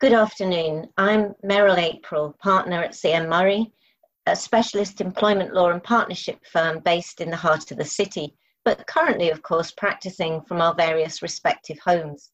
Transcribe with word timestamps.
Good 0.00 0.14
afternoon. 0.14 0.88
I'm 0.96 1.34
Merrill 1.42 1.76
April, 1.76 2.34
partner 2.42 2.82
at 2.82 2.92
CM 2.92 3.28
Murray, 3.28 3.70
a 4.24 4.34
specialist 4.34 5.02
employment 5.02 5.52
law 5.52 5.68
and 5.68 5.84
partnership 5.84 6.38
firm 6.46 6.78
based 6.78 7.20
in 7.20 7.28
the 7.28 7.36
heart 7.36 7.70
of 7.70 7.76
the 7.76 7.84
city, 7.84 8.34
but 8.64 8.86
currently, 8.86 9.28
of 9.28 9.42
course, 9.42 9.72
practicing 9.72 10.40
from 10.40 10.62
our 10.62 10.74
various 10.74 11.20
respective 11.20 11.78
homes. 11.80 12.30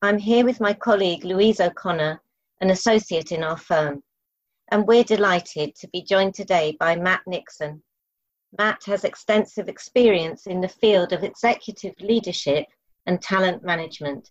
I'm 0.00 0.16
here 0.16 0.44
with 0.44 0.60
my 0.60 0.72
colleague 0.72 1.24
Louise 1.24 1.58
O'Connor, 1.58 2.22
an 2.60 2.70
associate 2.70 3.32
in 3.32 3.42
our 3.42 3.56
firm, 3.56 4.04
and 4.70 4.86
we're 4.86 5.02
delighted 5.02 5.74
to 5.80 5.88
be 5.88 6.04
joined 6.04 6.34
today 6.34 6.76
by 6.78 6.94
Matt 6.94 7.22
Nixon. 7.26 7.82
Matt 8.56 8.84
has 8.84 9.02
extensive 9.02 9.68
experience 9.68 10.46
in 10.46 10.60
the 10.60 10.68
field 10.68 11.12
of 11.12 11.24
executive 11.24 12.00
leadership 12.00 12.66
and 13.06 13.20
talent 13.20 13.64
management 13.64 14.30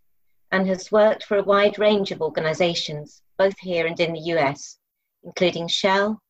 and 0.51 0.67
has 0.67 0.91
worked 0.91 1.23
for 1.23 1.37
a 1.37 1.43
wide 1.43 1.79
range 1.79 2.11
of 2.11 2.21
organizations, 2.21 3.21
both 3.37 3.57
here 3.59 3.87
and 3.87 3.99
in 3.99 4.13
the 4.13 4.35
US, 4.35 4.77
including 5.23 5.67
Shell, 5.67 6.21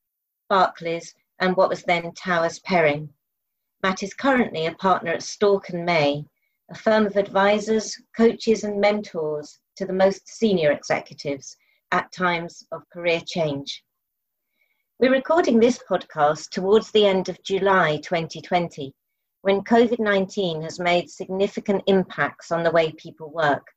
Barclays, 0.49 1.13
and 1.39 1.55
what 1.55 1.69
was 1.69 1.83
then 1.83 2.13
Towers 2.13 2.59
Perrin. 2.59 3.13
Matt 3.83 4.03
is 4.03 4.13
currently 4.13 4.65
a 4.65 4.73
partner 4.75 5.11
at 5.11 5.21
Stork 5.21 5.69
and 5.69 5.85
May, 5.85 6.25
a 6.69 6.75
firm 6.75 7.05
of 7.05 7.17
advisors, 7.17 7.95
coaches, 8.15 8.63
and 8.63 8.79
mentors 8.79 9.59
to 9.75 9.85
the 9.85 9.93
most 9.93 10.27
senior 10.27 10.71
executives 10.71 11.55
at 11.91 12.11
times 12.11 12.65
of 12.71 12.89
career 12.89 13.21
change. 13.25 13.83
We're 14.97 15.11
recording 15.11 15.59
this 15.59 15.79
podcast 15.89 16.49
towards 16.51 16.89
the 16.91 17.05
end 17.05 17.27
of 17.27 17.43
July 17.43 17.97
2020, 17.97 18.93
when 19.41 19.61
COVID 19.61 19.99
19 19.99 20.61
has 20.61 20.79
made 20.79 21.09
significant 21.09 21.83
impacts 21.87 22.51
on 22.51 22.63
the 22.63 22.71
way 22.71 22.93
people 22.93 23.29
work. 23.29 23.74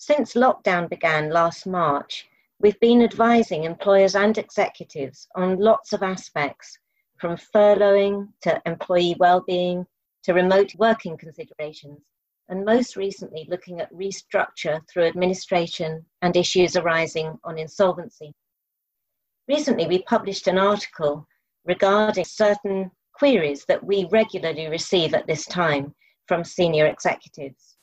Since 0.00 0.34
lockdown 0.34 0.88
began 0.88 1.30
last 1.30 1.66
March, 1.66 2.28
we've 2.60 2.78
been 2.78 3.02
advising 3.02 3.64
employers 3.64 4.14
and 4.14 4.38
executives 4.38 5.26
on 5.34 5.58
lots 5.58 5.92
of 5.92 6.04
aspects, 6.04 6.78
from 7.16 7.36
furloughing 7.36 8.28
to 8.42 8.62
employee 8.64 9.16
well-being 9.18 9.84
to 10.22 10.34
remote 10.34 10.72
working 10.76 11.18
considerations, 11.18 11.98
and 12.48 12.64
most 12.64 12.94
recently 12.94 13.48
looking 13.50 13.80
at 13.80 13.92
restructure 13.92 14.80
through 14.88 15.06
administration 15.06 16.06
and 16.22 16.36
issues 16.36 16.76
arising 16.76 17.36
on 17.42 17.58
insolvency. 17.58 18.32
Recently, 19.48 19.88
we 19.88 20.04
published 20.04 20.46
an 20.46 20.58
article 20.58 21.26
regarding 21.64 22.24
certain 22.24 22.92
queries 23.14 23.64
that 23.66 23.82
we 23.82 24.06
regularly 24.12 24.68
receive 24.68 25.12
at 25.12 25.26
this 25.26 25.44
time 25.46 25.92
from 26.28 26.44
senior 26.44 26.86
executives. 26.86 27.77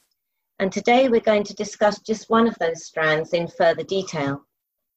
And 0.58 0.72
today 0.72 1.10
we're 1.10 1.20
going 1.20 1.44
to 1.44 1.54
discuss 1.54 2.00
just 2.00 2.30
one 2.30 2.48
of 2.48 2.58
those 2.60 2.86
strands 2.86 3.34
in 3.34 3.48
further 3.48 3.84
detail. 3.84 4.46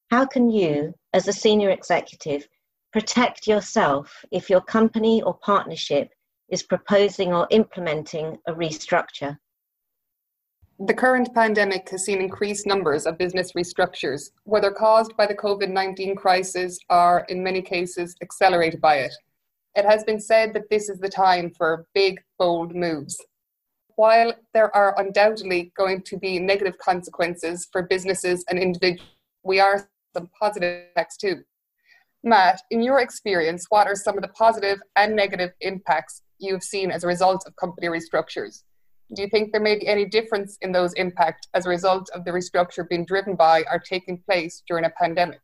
How 0.09 0.25
can 0.25 0.49
you, 0.49 0.93
as 1.13 1.27
a 1.27 1.33
senior 1.33 1.69
executive, 1.71 2.47
protect 2.93 3.45
yourself 3.45 4.23
if 4.31 4.49
your 4.49 4.61
company 4.61 5.21
or 5.21 5.37
partnership 5.39 6.09
is 6.47 6.63
proposing 6.63 7.33
or 7.33 7.45
implementing 7.51 8.37
a 8.47 8.53
restructure? 8.53 9.37
The 10.79 10.93
current 10.93 11.35
pandemic 11.35 11.89
has 11.89 12.05
seen 12.05 12.21
increased 12.21 12.65
numbers 12.65 13.05
of 13.05 13.17
business 13.17 13.51
restructures, 13.51 14.31
whether 14.45 14.71
caused 14.71 15.17
by 15.17 15.27
the 15.27 15.35
COVID 15.35 15.69
19 15.69 16.15
crisis 16.15 16.79
or, 16.89 17.25
in 17.27 17.43
many 17.43 17.61
cases, 17.61 18.15
accelerated 18.21 18.79
by 18.79 18.99
it. 18.99 19.13
It 19.75 19.83
has 19.83 20.05
been 20.05 20.21
said 20.21 20.53
that 20.53 20.69
this 20.69 20.87
is 20.87 20.99
the 20.99 21.09
time 21.09 21.51
for 21.51 21.85
big, 21.93 22.21
bold 22.37 22.73
moves. 22.73 23.17
While 23.99 24.33
there 24.53 24.73
are 24.73 24.97
undoubtedly 24.97 25.73
going 25.75 26.03
to 26.03 26.17
be 26.17 26.39
negative 26.39 26.77
consequences 26.77 27.67
for 27.69 27.81
businesses 27.81 28.45
and 28.49 28.57
individuals, 28.57 29.09
we 29.43 29.59
are 29.59 29.89
some 30.15 30.29
positive 30.39 30.85
effects 30.91 31.17
too. 31.17 31.41
Matt, 32.23 32.61
in 32.71 32.81
your 32.81 33.01
experience, 33.01 33.65
what 33.67 33.87
are 33.87 33.95
some 33.95 34.15
of 34.17 34.21
the 34.21 34.29
positive 34.29 34.79
and 34.95 35.17
negative 35.17 35.51
impacts 35.59 36.21
you've 36.37 36.63
seen 36.63 36.91
as 36.91 37.03
a 37.03 37.07
result 37.07 37.43
of 37.45 37.57
company 37.57 37.87
restructures? 37.87 38.63
Do 39.13 39.21
you 39.21 39.27
think 39.27 39.51
there 39.51 39.59
may 39.59 39.77
be 39.77 39.89
any 39.89 40.05
difference 40.05 40.57
in 40.61 40.71
those 40.71 40.93
impacts 40.93 41.49
as 41.53 41.65
a 41.65 41.69
result 41.69 42.09
of 42.15 42.23
the 42.23 42.31
restructure 42.31 42.87
being 42.87 43.03
driven 43.03 43.35
by 43.35 43.65
or 43.69 43.79
taking 43.79 44.23
place 44.25 44.63
during 44.65 44.85
a 44.85 44.93
pandemic? 44.97 45.41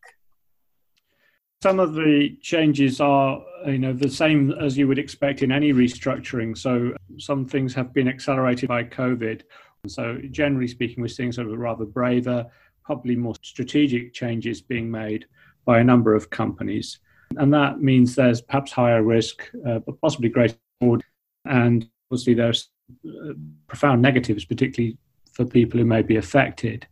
Some 1.63 1.79
of 1.79 1.93
the 1.93 2.37
changes 2.41 3.01
are, 3.01 3.41
you 3.65 3.79
know, 3.79 3.93
the 3.93 4.09
same 4.09 4.51
as 4.51 4.77
you 4.77 4.87
would 4.87 4.99
expect 4.99 5.41
in 5.41 5.51
any 5.51 5.73
restructuring. 5.73 6.55
So 6.57 6.93
some 7.17 7.45
things 7.45 7.73
have 7.73 7.93
been 7.93 8.07
accelerated 8.07 8.69
by 8.69 8.83
COVID. 8.83 9.41
So 9.87 10.19
generally 10.31 10.67
speaking, 10.67 11.01
we're 11.01 11.07
seeing 11.07 11.31
sort 11.31 11.47
of 11.47 11.57
rather 11.57 11.85
braver, 11.85 12.45
probably 12.83 13.15
more 13.15 13.35
strategic 13.41 14.13
changes 14.13 14.61
being 14.61 14.91
made 14.91 15.25
by 15.65 15.79
a 15.79 15.83
number 15.83 16.13
of 16.13 16.29
companies. 16.29 16.99
And 17.37 17.53
that 17.53 17.81
means 17.81 18.13
there's 18.13 18.41
perhaps 18.41 18.71
higher 18.71 19.01
risk, 19.01 19.49
uh, 19.67 19.79
but 19.79 19.99
possibly 20.01 20.29
greater 20.29 20.55
reward. 20.81 21.03
And 21.45 21.89
obviously, 22.11 22.35
there's 22.35 22.69
profound 23.67 24.01
negatives, 24.01 24.45
particularly 24.45 24.97
for 25.33 25.45
people 25.45 25.79
who 25.79 25.85
may 25.85 26.01
be 26.01 26.17
affected, 26.17 26.87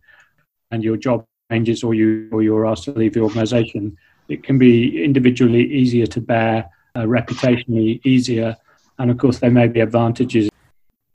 and 0.71 0.83
your 0.83 0.97
job 0.97 1.25
changes 1.51 1.83
or 1.83 1.93
you 1.93 2.29
or 2.31 2.41
you're 2.41 2.65
asked 2.65 2.85
to 2.85 2.91
leave 2.93 3.13
the 3.13 3.21
organisation. 3.21 3.95
It 4.29 4.43
can 4.43 4.57
be 4.57 5.03
individually 5.03 5.63
easier 5.63 6.05
to 6.07 6.21
bear, 6.21 6.69
uh, 6.95 7.01
reputationally 7.01 7.99
easier, 8.05 8.55
and 8.99 9.11
of 9.11 9.17
course 9.17 9.39
there 9.39 9.51
may 9.51 9.67
be 9.67 9.79
advantages. 9.79 10.49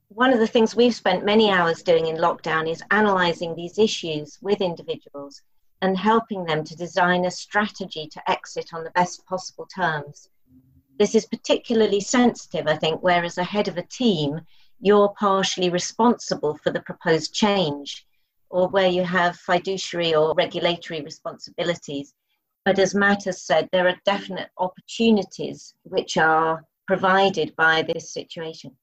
One 0.09 0.33
of 0.33 0.39
the 0.39 0.47
things 0.47 0.75
we've 0.75 0.93
spent 0.93 1.23
many 1.23 1.49
hours 1.49 1.81
doing 1.81 2.07
in 2.07 2.17
lockdown 2.17 2.69
is 2.69 2.83
analysing 2.91 3.55
these 3.55 3.79
issues 3.79 4.37
with 4.41 4.59
individuals 4.59 5.41
and 5.81 5.97
helping 5.97 6.43
them 6.43 6.63
to 6.65 6.75
design 6.75 7.25
a 7.25 7.31
strategy 7.31 8.07
to 8.11 8.29
exit 8.29 8.73
on 8.73 8.83
the 8.83 8.91
best 8.91 9.25
possible 9.25 9.65
terms. 9.73 10.29
This 10.97 11.15
is 11.15 11.25
particularly 11.25 12.01
sensitive, 12.01 12.67
I 12.67 12.75
think, 12.75 13.01
where 13.01 13.23
as 13.23 13.37
a 13.37 13.43
head 13.43 13.69
of 13.69 13.77
a 13.77 13.83
team, 13.83 14.41
you're 14.81 15.15
partially 15.17 15.69
responsible 15.69 16.57
for 16.57 16.71
the 16.71 16.81
proposed 16.81 17.33
change, 17.33 18.05
or 18.49 18.67
where 18.67 18.89
you 18.89 19.03
have 19.03 19.37
fiduciary 19.37 20.13
or 20.13 20.33
regulatory 20.33 21.01
responsibilities. 21.01 22.13
But 22.65 22.79
as 22.79 22.93
Matt 22.93 23.25
has 23.25 23.43
said, 23.43 23.69
there 23.71 23.87
are 23.87 23.95
definite 24.05 24.49
opportunities 24.57 25.73
which 25.83 26.17
are 26.17 26.65
provided 26.87 27.55
by 27.55 27.81
this 27.81 28.13
situation. 28.13 28.77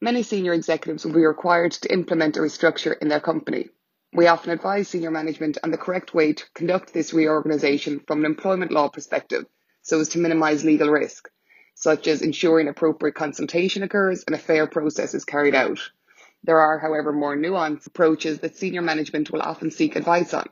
Many 0.00 0.22
senior 0.22 0.52
executives 0.52 1.04
will 1.04 1.14
be 1.14 1.24
required 1.24 1.72
to 1.72 1.92
implement 1.92 2.36
a 2.36 2.40
restructure 2.40 2.96
in 3.00 3.08
their 3.08 3.20
company. 3.20 3.70
We 4.12 4.26
often 4.26 4.52
advise 4.52 4.88
senior 4.88 5.10
management 5.10 5.58
on 5.62 5.70
the 5.70 5.78
correct 5.78 6.14
way 6.14 6.32
to 6.32 6.44
conduct 6.54 6.92
this 6.92 7.12
reorganisation 7.12 8.00
from 8.06 8.20
an 8.20 8.26
employment 8.26 8.72
law 8.72 8.88
perspective 8.88 9.46
so 9.82 10.00
as 10.00 10.08
to 10.10 10.18
minimise 10.18 10.64
legal 10.64 10.90
risk 10.90 11.28
such 11.76 12.06
as 12.06 12.22
ensuring 12.22 12.68
appropriate 12.68 13.14
consultation 13.14 13.82
occurs 13.82 14.24
and 14.26 14.34
a 14.34 14.38
fair 14.38 14.66
process 14.66 15.14
is 15.14 15.26
carried 15.26 15.54
out. 15.54 15.78
There 16.42 16.58
are, 16.58 16.78
however, 16.78 17.12
more 17.12 17.36
nuanced 17.36 17.86
approaches 17.86 18.40
that 18.40 18.56
senior 18.56 18.80
management 18.80 19.30
will 19.30 19.42
often 19.42 19.70
seek 19.70 19.94
advice 19.94 20.32
on. 20.32 20.48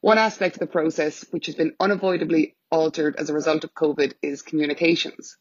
One 0.00 0.18
aspect 0.18 0.56
of 0.56 0.60
the 0.60 0.66
process 0.66 1.26
which 1.30 1.46
has 1.46 1.54
been 1.54 1.74
unavoidably 1.78 2.56
altered 2.70 3.16
as 3.16 3.28
a 3.28 3.34
result 3.34 3.64
of 3.64 3.74
COVID 3.74 4.14
is 4.22 4.40
communications. 4.40 5.36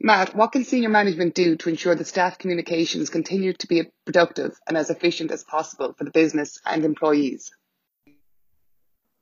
Matt, 0.00 0.36
what 0.36 0.52
can 0.52 0.64
senior 0.64 0.90
management 0.90 1.34
do 1.34 1.56
to 1.56 1.68
ensure 1.70 1.94
that 1.94 2.06
staff 2.06 2.38
communications 2.38 3.10
continue 3.10 3.52
to 3.54 3.66
be 3.66 3.82
productive 4.04 4.56
and 4.68 4.76
as 4.76 4.90
efficient 4.90 5.30
as 5.30 5.42
possible 5.42 5.94
for 5.96 6.04
the 6.04 6.10
business 6.10 6.60
and 6.66 6.84
employees? 6.84 7.50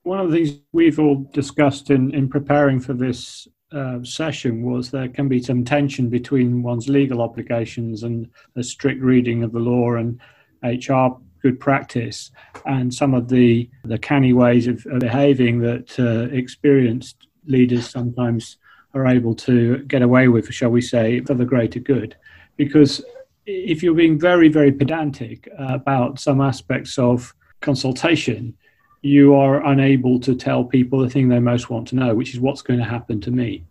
One 0.02 0.20
of 0.20 0.30
the 0.30 0.36
things 0.36 0.60
we've 0.72 0.98
all 0.98 1.28
discussed 1.32 1.90
in, 1.90 2.12
in 2.14 2.28
preparing 2.28 2.80
for 2.80 2.92
this 2.92 3.48
uh, 3.72 4.02
session 4.02 4.62
was 4.62 4.90
there 4.90 5.08
can 5.08 5.28
be 5.28 5.42
some 5.42 5.64
tension 5.64 6.08
between 6.08 6.62
one's 6.62 6.88
legal 6.88 7.22
obligations 7.22 8.02
and 8.02 8.28
a 8.56 8.62
strict 8.62 9.00
reading 9.00 9.42
of 9.42 9.52
the 9.52 9.58
law 9.58 9.94
and 9.94 10.20
HR 10.62 11.18
good 11.42 11.60
practice, 11.60 12.30
and 12.64 12.92
some 12.92 13.14
of 13.14 13.28
the 13.28 13.68
the 13.84 13.98
canny 13.98 14.32
ways 14.32 14.66
of, 14.66 14.84
of 14.86 15.00
behaving 15.00 15.60
that 15.60 15.98
uh, 15.98 16.34
experienced 16.34 17.28
leaders 17.46 17.88
sometimes 17.88 18.58
are 18.94 19.06
able 19.06 19.34
to 19.34 19.78
get 19.84 20.02
away 20.02 20.28
with, 20.28 20.52
shall 20.52 20.70
we 20.70 20.80
say, 20.80 21.20
for 21.20 21.34
the 21.34 21.44
greater 21.44 21.78
good. 21.78 22.16
Because 22.56 23.04
if 23.44 23.82
you're 23.82 23.94
being 23.94 24.18
very, 24.18 24.48
very 24.48 24.72
pedantic 24.72 25.48
about 25.58 26.18
some 26.18 26.40
aspects 26.40 26.98
of 26.98 27.34
consultation, 27.60 28.56
you 29.02 29.34
are 29.34 29.64
unable 29.66 30.18
to 30.20 30.34
tell 30.34 30.64
people 30.64 30.98
the 30.98 31.10
thing 31.10 31.28
they 31.28 31.38
most 31.38 31.70
want 31.70 31.86
to 31.88 31.94
know, 31.94 32.14
which 32.14 32.34
is 32.34 32.40
what's 32.40 32.62
going 32.62 32.80
to 32.80 32.84
happen 32.84 33.20
to 33.20 33.30
me. 33.30 33.64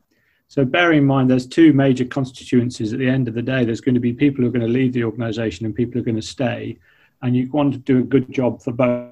So, 0.48 0.64
bear 0.64 0.94
in 0.94 1.06
mind, 1.06 1.30
there's 1.30 1.48
two 1.48 1.74
major 1.74 2.06
constituencies 2.06 2.94
at 2.94 3.00
the 3.00 3.10
end 3.10 3.28
of 3.28 3.34
the 3.34 3.42
day. 3.42 3.66
There's 3.66 3.82
going 3.82 3.96
to 3.96 4.02
be 4.02 4.14
people 4.14 4.42
who 4.42 4.48
are 4.48 4.52
going 4.52 4.66
to 4.66 4.72
leave 4.72 4.94
the 4.94 5.04
organization 5.04 5.66
and 5.66 5.76
people 5.76 5.94
who 5.94 6.00
are 6.00 6.06
going 6.06 6.16
to 6.16 6.22
stay. 6.22 6.78
And 7.25 7.36
you 7.36 7.50
want 7.51 7.74
to 7.74 7.80
do 7.80 7.98
a 7.98 8.04
good 8.04 8.31
job 8.31 8.62
for 8.62 8.72
both, 8.72 9.10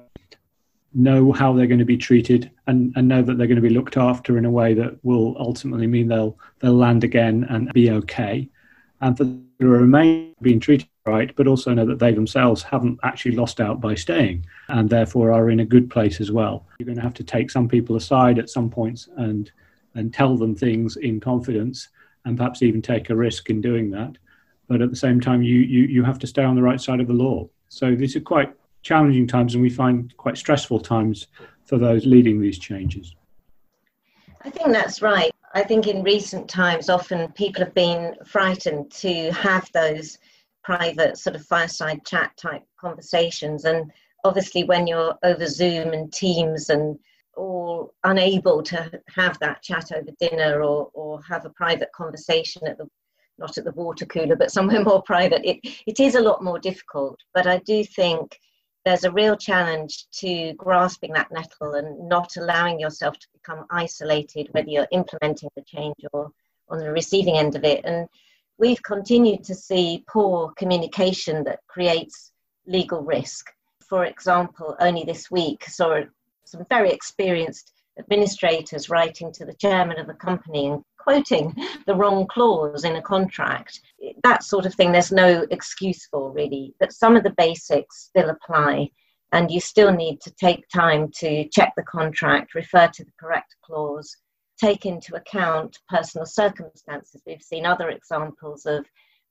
know 0.94 1.32
how 1.32 1.52
they're 1.52 1.66
going 1.66 1.80
to 1.80 1.84
be 1.84 1.96
treated, 1.96 2.48
and, 2.68 2.92
and 2.94 3.08
know 3.08 3.22
that 3.22 3.36
they're 3.36 3.48
going 3.48 3.56
to 3.56 3.68
be 3.68 3.74
looked 3.74 3.96
after 3.96 4.38
in 4.38 4.44
a 4.44 4.50
way 4.52 4.72
that 4.72 5.04
will 5.04 5.34
ultimately 5.36 5.88
mean 5.88 6.06
they'll, 6.06 6.38
they'll 6.60 6.76
land 6.76 7.02
again 7.02 7.44
and 7.50 7.72
be 7.72 7.90
okay. 7.90 8.48
And 9.00 9.18
for 9.18 9.24
the 9.24 9.66
remain 9.66 10.32
being 10.42 10.60
treated 10.60 10.88
right, 11.06 11.34
but 11.34 11.48
also 11.48 11.74
know 11.74 11.84
that 11.86 11.98
they 11.98 12.12
themselves 12.12 12.62
haven't 12.62 13.00
actually 13.02 13.34
lost 13.34 13.60
out 13.60 13.80
by 13.80 13.96
staying 13.96 14.46
and 14.68 14.88
therefore 14.88 15.32
are 15.32 15.50
in 15.50 15.58
a 15.58 15.64
good 15.64 15.90
place 15.90 16.20
as 16.20 16.30
well. 16.30 16.66
You're 16.78 16.86
going 16.86 16.96
to 16.98 17.02
have 17.02 17.14
to 17.14 17.24
take 17.24 17.50
some 17.50 17.68
people 17.68 17.96
aside 17.96 18.38
at 18.38 18.48
some 18.48 18.70
points 18.70 19.08
and 19.16 19.50
and 19.96 20.14
tell 20.14 20.36
them 20.36 20.54
things 20.54 20.96
in 20.96 21.20
confidence 21.20 21.88
and 22.24 22.36
perhaps 22.36 22.62
even 22.62 22.80
take 22.80 23.10
a 23.10 23.16
risk 23.16 23.50
in 23.50 23.60
doing 23.60 23.90
that. 23.90 24.16
But 24.68 24.80
at 24.80 24.90
the 24.90 24.96
same 24.96 25.20
time, 25.20 25.42
you, 25.42 25.56
you, 25.56 25.82
you 25.84 26.04
have 26.04 26.18
to 26.20 26.26
stay 26.26 26.42
on 26.42 26.54
the 26.54 26.62
right 26.62 26.80
side 26.80 27.00
of 27.00 27.06
the 27.06 27.12
law. 27.12 27.48
So 27.68 27.94
these 27.94 28.16
are 28.16 28.20
quite 28.20 28.52
challenging 28.82 29.26
times, 29.26 29.54
and 29.54 29.62
we 29.62 29.70
find 29.70 30.14
quite 30.16 30.36
stressful 30.36 30.80
times 30.80 31.26
for 31.64 31.78
those 31.78 32.06
leading 32.06 32.40
these 32.40 32.58
changes. 32.58 33.14
I 34.42 34.50
think 34.50 34.72
that's 34.72 35.02
right. 35.02 35.30
I 35.54 35.62
think 35.62 35.86
in 35.86 36.02
recent 36.02 36.48
times, 36.48 36.88
often 36.88 37.32
people 37.32 37.64
have 37.64 37.74
been 37.74 38.14
frightened 38.26 38.90
to 38.92 39.30
have 39.32 39.70
those 39.72 40.18
private 40.62 41.16
sort 41.18 41.36
of 41.36 41.44
fireside 41.46 42.04
chat 42.04 42.36
type 42.36 42.62
conversations. 42.78 43.64
And 43.64 43.90
obviously, 44.24 44.64
when 44.64 44.86
you're 44.86 45.14
over 45.22 45.46
Zoom 45.46 45.92
and 45.92 46.12
Teams 46.12 46.70
and 46.70 46.98
all 47.36 47.94
unable 48.04 48.62
to 48.62 48.90
have 49.14 49.38
that 49.40 49.62
chat 49.62 49.92
over 49.92 50.10
dinner 50.20 50.62
or, 50.62 50.90
or 50.92 51.22
have 51.22 51.44
a 51.44 51.50
private 51.50 51.90
conversation 51.92 52.66
at 52.66 52.78
the 52.78 52.88
not 53.38 53.58
at 53.58 53.64
the 53.64 53.72
water 53.72 54.06
cooler 54.06 54.36
but 54.36 54.50
somewhere 54.50 54.82
more 54.84 55.02
private. 55.02 55.44
It, 55.44 55.60
it 55.86 56.00
is 56.00 56.14
a 56.14 56.20
lot 56.20 56.42
more 56.42 56.58
difficult 56.58 57.18
but 57.32 57.46
i 57.46 57.58
do 57.58 57.84
think 57.84 58.38
there's 58.84 59.04
a 59.04 59.10
real 59.10 59.36
challenge 59.36 60.06
to 60.12 60.52
grasping 60.54 61.12
that 61.14 61.32
nettle 61.32 61.74
and 61.74 62.08
not 62.08 62.36
allowing 62.36 62.78
yourself 62.78 63.18
to 63.18 63.26
become 63.32 63.64
isolated 63.70 64.48
whether 64.50 64.68
you're 64.68 64.88
implementing 64.92 65.48
the 65.56 65.62
change 65.62 65.96
or 66.12 66.30
on 66.68 66.78
the 66.78 66.90
receiving 66.90 67.36
end 67.38 67.56
of 67.56 67.64
it. 67.64 67.84
And 67.84 68.06
we've 68.58 68.82
continued 68.82 69.44
to 69.44 69.54
see 69.54 70.04
poor 70.08 70.52
communication 70.56 71.44
that 71.44 71.60
creates 71.66 72.32
legal 72.66 73.02
risk. 73.02 73.50
For 73.88 74.04
example 74.04 74.76
only 74.80 75.04
this 75.04 75.30
week 75.30 75.64
saw 75.64 76.00
some 76.44 76.66
very 76.68 76.90
experienced 76.90 77.72
administrators 77.98 78.90
writing 78.90 79.32
to 79.32 79.46
the 79.46 79.54
chairman 79.54 79.98
of 79.98 80.06
the 80.06 80.14
company 80.14 80.66
and 80.66 80.84
quoting 81.04 81.54
the 81.86 81.94
wrong 81.94 82.26
clause 82.26 82.84
in 82.84 82.96
a 82.96 83.02
contract. 83.02 83.80
That 84.22 84.42
sort 84.42 84.66
of 84.66 84.74
thing, 84.74 84.90
there's 84.90 85.12
no 85.12 85.46
excuse 85.50 86.06
for 86.06 86.32
really, 86.32 86.74
but 86.80 86.92
some 86.92 87.14
of 87.14 87.22
the 87.22 87.34
basics 87.36 88.04
still 88.04 88.30
apply. 88.30 88.90
And 89.32 89.50
you 89.50 89.60
still 89.60 89.92
need 89.92 90.20
to 90.22 90.30
take 90.32 90.68
time 90.68 91.10
to 91.16 91.48
check 91.48 91.72
the 91.76 91.82
contract, 91.82 92.54
refer 92.54 92.88
to 92.88 93.04
the 93.04 93.12
correct 93.18 93.56
clause, 93.64 94.16
take 94.58 94.86
into 94.86 95.16
account 95.16 95.78
personal 95.88 96.26
circumstances. 96.26 97.20
We've 97.26 97.42
seen 97.42 97.66
other 97.66 97.90
examples 97.90 98.64
of 98.64 98.86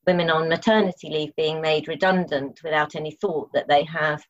women 0.06 0.30
on 0.30 0.48
maternity 0.48 1.08
leave 1.08 1.34
being 1.36 1.60
made 1.60 1.88
redundant 1.88 2.60
without 2.62 2.94
any 2.94 3.12
thought 3.12 3.50
that 3.54 3.68
they 3.68 3.84
have 3.84 4.22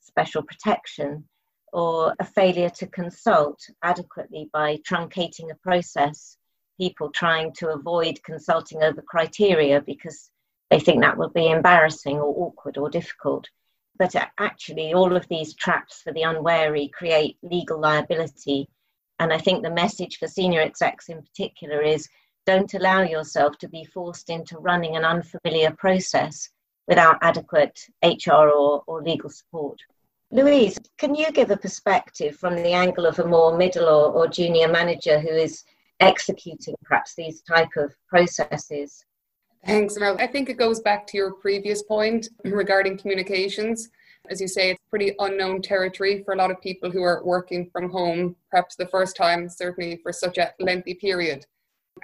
special 0.00 0.42
protection 0.42 1.24
or 1.72 2.14
a 2.20 2.24
failure 2.24 2.68
to 2.68 2.86
consult 2.86 3.58
adequately 3.82 4.50
by 4.52 4.76
truncating 4.88 5.50
a 5.50 5.56
process, 5.62 6.36
people 6.82 7.10
trying 7.10 7.52
to 7.52 7.68
avoid 7.68 8.20
consulting 8.24 8.82
over 8.82 9.00
criteria 9.02 9.80
because 9.80 10.32
they 10.68 10.80
think 10.80 11.00
that 11.00 11.16
will 11.16 11.28
be 11.28 11.48
embarrassing 11.48 12.16
or 12.18 12.34
awkward 12.44 12.76
or 12.76 12.90
difficult. 12.90 13.46
But 14.00 14.16
uh, 14.16 14.26
actually, 14.40 14.92
all 14.92 15.14
of 15.14 15.28
these 15.28 15.54
traps 15.54 16.02
for 16.02 16.12
the 16.12 16.22
unwary 16.22 16.88
create 16.88 17.36
legal 17.40 17.78
liability. 17.78 18.68
And 19.20 19.32
I 19.32 19.38
think 19.38 19.62
the 19.62 19.70
message 19.70 20.18
for 20.18 20.26
senior 20.26 20.60
execs 20.60 21.08
in 21.08 21.22
particular 21.22 21.80
is 21.82 22.08
don't 22.46 22.74
allow 22.74 23.02
yourself 23.02 23.58
to 23.58 23.68
be 23.68 23.84
forced 23.84 24.28
into 24.28 24.58
running 24.58 24.96
an 24.96 25.04
unfamiliar 25.04 25.70
process 25.70 26.48
without 26.88 27.18
adequate 27.22 27.78
HR 28.02 28.48
or, 28.48 28.82
or 28.88 29.02
legal 29.02 29.30
support. 29.30 29.78
Louise, 30.32 30.80
can 30.98 31.14
you 31.14 31.30
give 31.30 31.52
a 31.52 31.56
perspective 31.56 32.34
from 32.34 32.56
the 32.56 32.72
angle 32.72 33.06
of 33.06 33.20
a 33.20 33.28
more 33.28 33.56
middle 33.56 33.88
or, 33.88 34.10
or 34.12 34.26
junior 34.26 34.66
manager 34.66 35.20
who 35.20 35.28
is 35.28 35.62
executing 36.08 36.74
perhaps 36.84 37.14
these 37.14 37.42
type 37.42 37.70
of 37.76 37.94
processes? 38.08 39.04
Thanks. 39.64 39.96
I 39.96 40.26
think 40.26 40.48
it 40.48 40.56
goes 40.58 40.80
back 40.80 41.06
to 41.08 41.16
your 41.16 41.34
previous 41.34 41.82
point 41.82 42.28
regarding 42.44 42.98
communications. 42.98 43.90
As 44.28 44.40
you 44.40 44.48
say, 44.48 44.70
it's 44.70 44.80
pretty 44.90 45.14
unknown 45.18 45.62
territory 45.62 46.22
for 46.24 46.34
a 46.34 46.36
lot 46.36 46.50
of 46.50 46.60
people 46.60 46.90
who 46.90 47.02
are 47.02 47.24
working 47.24 47.68
from 47.72 47.90
home, 47.90 48.36
perhaps 48.50 48.76
the 48.76 48.86
first 48.86 49.16
time, 49.16 49.48
certainly 49.48 50.00
for 50.02 50.12
such 50.12 50.38
a 50.38 50.52
lengthy 50.60 50.94
period. 50.94 51.44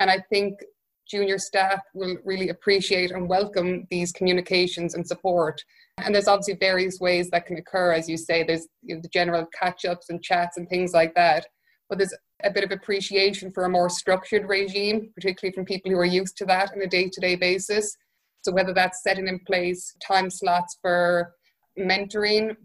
And 0.00 0.10
I 0.10 0.18
think 0.30 0.60
junior 1.08 1.38
staff 1.38 1.80
will 1.94 2.16
really 2.24 2.50
appreciate 2.50 3.10
and 3.10 3.28
welcome 3.28 3.86
these 3.90 4.12
communications 4.12 4.94
and 4.94 5.06
support. 5.06 5.62
And 5.98 6.14
there's 6.14 6.28
obviously 6.28 6.54
various 6.54 7.00
ways 7.00 7.30
that 7.30 7.46
can 7.46 7.56
occur, 7.56 7.92
as 7.92 8.08
you 8.08 8.16
say, 8.16 8.44
there's 8.44 8.68
you 8.82 8.94
know, 8.94 9.00
the 9.00 9.08
general 9.08 9.46
catch 9.58 9.84
ups 9.84 10.10
and 10.10 10.22
chats 10.22 10.58
and 10.58 10.68
things 10.68 10.92
like 10.92 11.14
that. 11.14 11.46
But 11.88 11.98
there's 11.98 12.14
a 12.44 12.50
bit 12.50 12.64
of 12.64 12.70
appreciation 12.70 13.50
for 13.50 13.64
a 13.64 13.68
more 13.68 13.88
structured 13.88 14.48
regime, 14.48 15.10
particularly 15.14 15.54
from 15.54 15.64
people 15.64 15.90
who 15.90 15.98
are 15.98 16.04
used 16.04 16.36
to 16.38 16.44
that 16.46 16.72
on 16.72 16.82
a 16.82 16.86
day 16.86 17.08
to 17.08 17.20
day 17.20 17.34
basis. 17.34 17.96
So, 18.42 18.52
whether 18.52 18.72
that's 18.72 19.02
setting 19.02 19.28
in 19.28 19.40
place 19.40 19.94
time 20.06 20.30
slots 20.30 20.78
for 20.80 21.34
mentoring, 21.78 22.56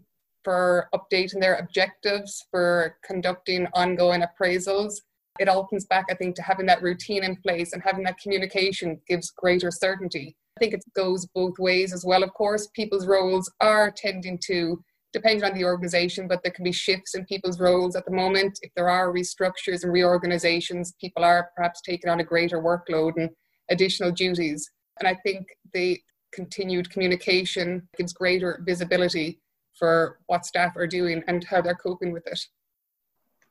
for 0.42 0.88
updating 0.94 1.40
their 1.40 1.56
objectives, 1.56 2.44
for 2.50 2.96
conducting 3.04 3.66
ongoing 3.74 4.22
appraisals, 4.22 4.94
it 5.40 5.48
all 5.48 5.66
comes 5.66 5.86
back, 5.86 6.06
I 6.10 6.14
think, 6.14 6.36
to 6.36 6.42
having 6.42 6.66
that 6.66 6.82
routine 6.82 7.24
in 7.24 7.36
place 7.36 7.72
and 7.72 7.82
having 7.82 8.04
that 8.04 8.18
communication 8.18 9.00
gives 9.08 9.30
greater 9.30 9.70
certainty. 9.70 10.36
I 10.56 10.60
think 10.60 10.74
it 10.74 10.84
goes 10.94 11.26
both 11.34 11.58
ways 11.58 11.92
as 11.92 12.04
well, 12.04 12.22
of 12.22 12.32
course. 12.34 12.68
People's 12.74 13.06
roles 13.06 13.50
are 13.60 13.90
tending 13.90 14.38
to, 14.46 14.80
depending 15.14 15.44
on 15.44 15.54
the 15.54 15.64
organization, 15.64 16.28
but 16.28 16.42
there 16.42 16.52
can 16.52 16.64
be 16.64 16.72
shifts 16.72 17.14
in 17.14 17.24
people's 17.24 17.58
roles 17.58 17.96
at 17.96 18.04
the 18.04 18.10
moment. 18.10 18.58
If 18.60 18.72
there 18.74 18.90
are 18.90 19.14
restructures 19.14 19.82
and 19.82 19.92
reorganizations, 19.92 20.92
people 21.00 21.24
are 21.24 21.50
perhaps 21.56 21.80
taking 21.80 22.10
on 22.10 22.20
a 22.20 22.24
greater 22.24 22.60
workload 22.60 23.12
and 23.16 23.30
additional 23.70 24.10
duties. 24.10 24.70
And 25.00 25.08
I 25.08 25.14
think 25.24 25.46
the 25.72 25.98
continued 26.34 26.90
communication 26.90 27.88
gives 27.96 28.12
greater 28.12 28.60
visibility 28.66 29.40
for 29.78 30.18
what 30.26 30.44
staff 30.44 30.76
are 30.76 30.86
doing 30.86 31.22
and 31.28 31.42
how 31.44 31.62
they're 31.62 31.74
coping 31.74 32.12
with 32.12 32.26
it. 32.26 32.40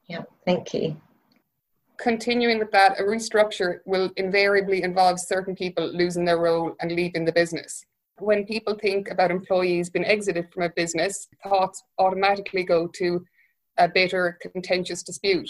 Yeah, 0.07 0.23
thank 0.45 0.73
you 0.73 0.97
continuing 2.03 2.59
with 2.59 2.71
that, 2.71 2.99
a 2.99 3.03
restructure 3.03 3.79
will 3.85 4.09
invariably 4.17 4.83
involve 4.83 5.19
certain 5.19 5.55
people 5.55 5.87
losing 5.87 6.25
their 6.25 6.39
role 6.39 6.75
and 6.81 6.91
leaving 6.91 7.23
the 7.23 7.31
business. 7.31 7.85
When 8.19 8.45
people 8.45 8.75
think 8.75 9.09
about 9.09 9.31
employees 9.31 9.89
being 9.89 10.05
exited 10.05 10.51
from 10.51 10.63
a 10.63 10.69
business, 10.69 11.27
thoughts 11.43 11.83
automatically 11.97 12.63
go 12.63 12.87
to 12.95 13.25
a 13.77 13.87
bitter, 13.87 14.37
contentious 14.41 15.01
dispute. 15.01 15.49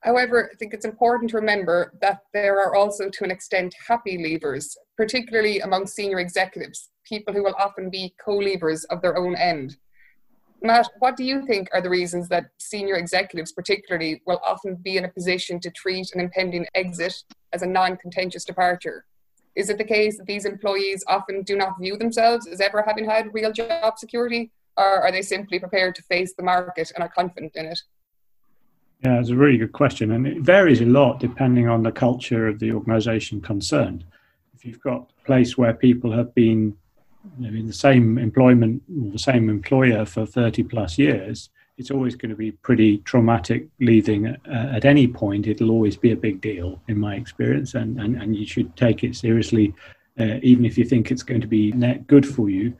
However, 0.00 0.50
I 0.52 0.56
think 0.56 0.74
it's 0.74 0.84
important 0.84 1.30
to 1.30 1.38
remember 1.38 1.94
that 2.02 2.20
there 2.34 2.60
are 2.60 2.74
also, 2.74 3.08
to 3.08 3.24
an 3.24 3.30
extent, 3.30 3.74
happy 3.88 4.18
leavers, 4.18 4.76
particularly 4.98 5.60
among 5.60 5.86
senior 5.86 6.18
executives, 6.18 6.90
people 7.08 7.32
who 7.32 7.42
will 7.42 7.54
often 7.58 7.88
be 7.88 8.14
co 8.22 8.32
leavers 8.32 8.84
of 8.90 9.00
their 9.00 9.16
own 9.16 9.34
end. 9.34 9.78
Matt, 10.60 10.90
what 10.98 11.16
do 11.16 11.24
you 11.24 11.46
think 11.46 11.68
are 11.72 11.80
the 11.80 11.90
reasons 11.90 12.28
that 12.28 12.50
senior 12.58 12.96
executives, 12.96 13.52
particularly, 13.52 14.20
will 14.26 14.40
often 14.44 14.76
be 14.76 14.98
in 14.98 15.06
a 15.06 15.12
position 15.12 15.58
to 15.60 15.70
treat 15.70 16.10
an 16.12 16.20
impending 16.20 16.66
exit 16.74 17.14
as 17.54 17.62
a 17.62 17.66
non 17.66 17.96
contentious 17.96 18.44
departure? 18.44 19.06
Is 19.56 19.70
it 19.70 19.78
the 19.78 19.84
case 19.84 20.18
that 20.18 20.26
these 20.26 20.44
employees 20.44 21.04
often 21.06 21.42
do 21.42 21.56
not 21.56 21.78
view 21.78 21.96
themselves 21.96 22.46
as 22.46 22.60
ever 22.60 22.82
having 22.82 23.04
had 23.04 23.32
real 23.32 23.52
job 23.52 23.98
security, 23.98 24.50
or 24.76 25.02
are 25.02 25.12
they 25.12 25.22
simply 25.22 25.58
prepared 25.58 25.94
to 25.94 26.02
face 26.02 26.34
the 26.34 26.42
market 26.42 26.90
and 26.94 27.04
are 27.04 27.08
confident 27.08 27.52
in 27.54 27.66
it? 27.66 27.80
Yeah, 29.04 29.20
it's 29.20 29.28
a 29.28 29.36
really 29.36 29.58
good 29.58 29.72
question, 29.72 30.12
and 30.12 30.26
it 30.26 30.40
varies 30.40 30.80
a 30.80 30.86
lot 30.86 31.20
depending 31.20 31.68
on 31.68 31.82
the 31.82 31.92
culture 31.92 32.48
of 32.48 32.58
the 32.58 32.72
organisation 32.72 33.40
concerned. 33.40 34.04
If 34.54 34.64
you've 34.64 34.80
got 34.80 35.10
a 35.22 35.26
place 35.26 35.58
where 35.58 35.74
people 35.74 36.10
have 36.12 36.34
been 36.34 36.76
in 37.38 37.66
the 37.66 37.72
same 37.72 38.18
employment, 38.18 38.82
the 39.12 39.18
same 39.18 39.48
employer 39.48 40.04
for 40.04 40.26
30 40.26 40.64
plus 40.64 40.98
years, 40.98 41.50
it's 41.76 41.90
always 41.90 42.14
going 42.14 42.30
to 42.30 42.36
be 42.36 42.52
pretty 42.52 42.98
traumatic 42.98 43.66
leaving 43.80 44.28
uh, 44.28 44.36
at 44.72 44.84
any 44.84 45.08
point. 45.08 45.46
It'll 45.46 45.70
always 45.70 45.96
be 45.96 46.12
a 46.12 46.16
big 46.16 46.40
deal, 46.40 46.80
in 46.88 46.98
my 46.98 47.16
experience, 47.16 47.74
and, 47.74 47.98
and, 48.00 48.20
and 48.20 48.36
you 48.36 48.46
should 48.46 48.76
take 48.76 49.02
it 49.02 49.16
seriously, 49.16 49.74
uh, 50.18 50.36
even 50.42 50.64
if 50.64 50.78
you 50.78 50.84
think 50.84 51.10
it's 51.10 51.24
going 51.24 51.40
to 51.40 51.46
be 51.46 51.72
net 51.72 52.06
good 52.06 52.26
for 52.26 52.48
you. 52.48 52.76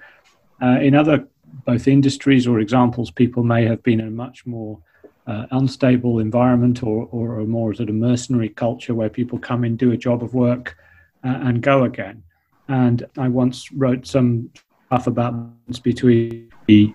Uh, 0.62 0.78
in 0.80 0.94
other 0.94 1.26
both 1.66 1.88
industries 1.88 2.46
or 2.46 2.60
examples, 2.60 3.10
people 3.10 3.42
may 3.42 3.64
have 3.64 3.82
been 3.82 4.00
in 4.00 4.08
a 4.08 4.10
much 4.10 4.46
more 4.46 4.78
uh, 5.26 5.46
unstable 5.50 6.18
environment 6.18 6.82
or, 6.82 7.08
or 7.10 7.40
a 7.40 7.46
more 7.46 7.74
sort 7.74 7.88
of 7.88 7.94
mercenary 7.94 8.48
culture 8.48 8.94
where 8.94 9.08
people 9.08 9.38
come 9.38 9.64
in, 9.64 9.76
do 9.76 9.92
a 9.92 9.96
job 9.96 10.22
of 10.22 10.34
work, 10.34 10.76
uh, 11.24 11.38
and 11.42 11.62
go 11.62 11.84
again. 11.84 12.22
And 12.68 13.04
I 13.18 13.28
once 13.28 13.72
wrote 13.72 14.06
some 14.06 14.50
stuff 14.86 15.06
about 15.06 15.34
between 15.82 16.50
the 16.66 16.94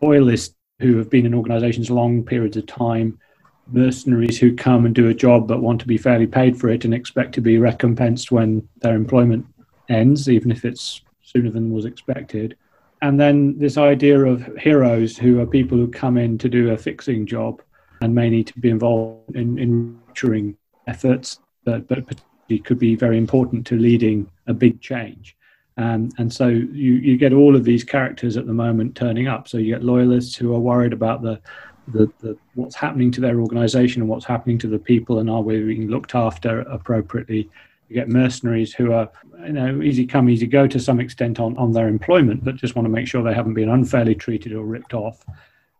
loyalists 0.00 0.55
who 0.78 0.96
have 0.98 1.10
been 1.10 1.26
in 1.26 1.34
organizations 1.34 1.90
long 1.90 2.22
periods 2.22 2.56
of 2.56 2.66
time, 2.66 3.18
mercenaries 3.68 4.38
who 4.38 4.54
come 4.54 4.86
and 4.86 4.94
do 4.94 5.08
a 5.08 5.14
job 5.14 5.48
but 5.48 5.62
want 5.62 5.80
to 5.80 5.86
be 5.86 5.98
fairly 5.98 6.26
paid 6.26 6.58
for 6.58 6.68
it 6.68 6.84
and 6.84 6.94
expect 6.94 7.34
to 7.34 7.40
be 7.40 7.58
recompensed 7.58 8.30
when 8.30 8.66
their 8.80 8.94
employment 8.94 9.46
ends, 9.88 10.28
even 10.28 10.50
if 10.50 10.64
it's 10.64 11.02
sooner 11.22 11.50
than 11.50 11.72
was 11.72 11.84
expected. 11.84 12.56
And 13.02 13.18
then 13.20 13.58
this 13.58 13.76
idea 13.76 14.24
of 14.24 14.46
heroes 14.56 15.16
who 15.16 15.40
are 15.40 15.46
people 15.46 15.76
who 15.76 15.88
come 15.88 16.16
in 16.16 16.38
to 16.38 16.48
do 16.48 16.70
a 16.70 16.78
fixing 16.78 17.26
job 17.26 17.62
and 18.00 18.14
may 18.14 18.30
need 18.30 18.46
to 18.48 18.58
be 18.58 18.70
involved 18.70 19.36
in, 19.36 19.58
in 19.58 19.98
nurturing 20.08 20.56
efforts, 20.86 21.40
but, 21.64 21.88
but 21.88 22.04
could 22.64 22.78
be 22.78 22.94
very 22.94 23.18
important 23.18 23.66
to 23.66 23.76
leading 23.76 24.30
a 24.46 24.54
big 24.54 24.80
change. 24.80 25.35
Um, 25.78 26.10
and 26.18 26.32
so 26.32 26.48
you, 26.48 26.94
you 26.94 27.16
get 27.16 27.32
all 27.32 27.54
of 27.54 27.64
these 27.64 27.84
characters 27.84 28.36
at 28.36 28.46
the 28.46 28.52
moment 28.52 28.96
turning 28.96 29.28
up. 29.28 29.46
So 29.46 29.58
you 29.58 29.74
get 29.74 29.84
loyalists 29.84 30.34
who 30.34 30.54
are 30.54 30.60
worried 30.60 30.92
about 30.92 31.22
the, 31.22 31.40
the, 31.88 32.10
the 32.20 32.36
what's 32.54 32.74
happening 32.74 33.10
to 33.12 33.20
their 33.20 33.40
organization 33.40 34.02
and 34.02 34.08
what's 34.08 34.24
happening 34.24 34.58
to 34.58 34.68
the 34.68 34.78
people 34.78 35.18
and 35.18 35.28
are 35.28 35.42
we 35.42 35.62
being 35.62 35.88
looked 35.88 36.14
after 36.14 36.60
appropriately. 36.60 37.50
You 37.88 37.94
get 37.94 38.08
mercenaries 38.08 38.72
who 38.72 38.92
are, 38.92 39.08
you 39.44 39.52
know, 39.52 39.80
easy 39.82 40.06
come, 40.06 40.28
easy 40.28 40.46
go 40.46 40.66
to 40.66 40.80
some 40.80 40.98
extent 40.98 41.38
on, 41.38 41.56
on 41.56 41.72
their 41.72 41.88
employment, 41.88 42.42
but 42.42 42.56
just 42.56 42.74
want 42.74 42.86
to 42.86 42.90
make 42.90 43.06
sure 43.06 43.22
they 43.22 43.34
haven't 43.34 43.54
been 43.54 43.68
unfairly 43.68 44.14
treated 44.14 44.52
or 44.52 44.64
ripped 44.64 44.94
off. 44.94 45.24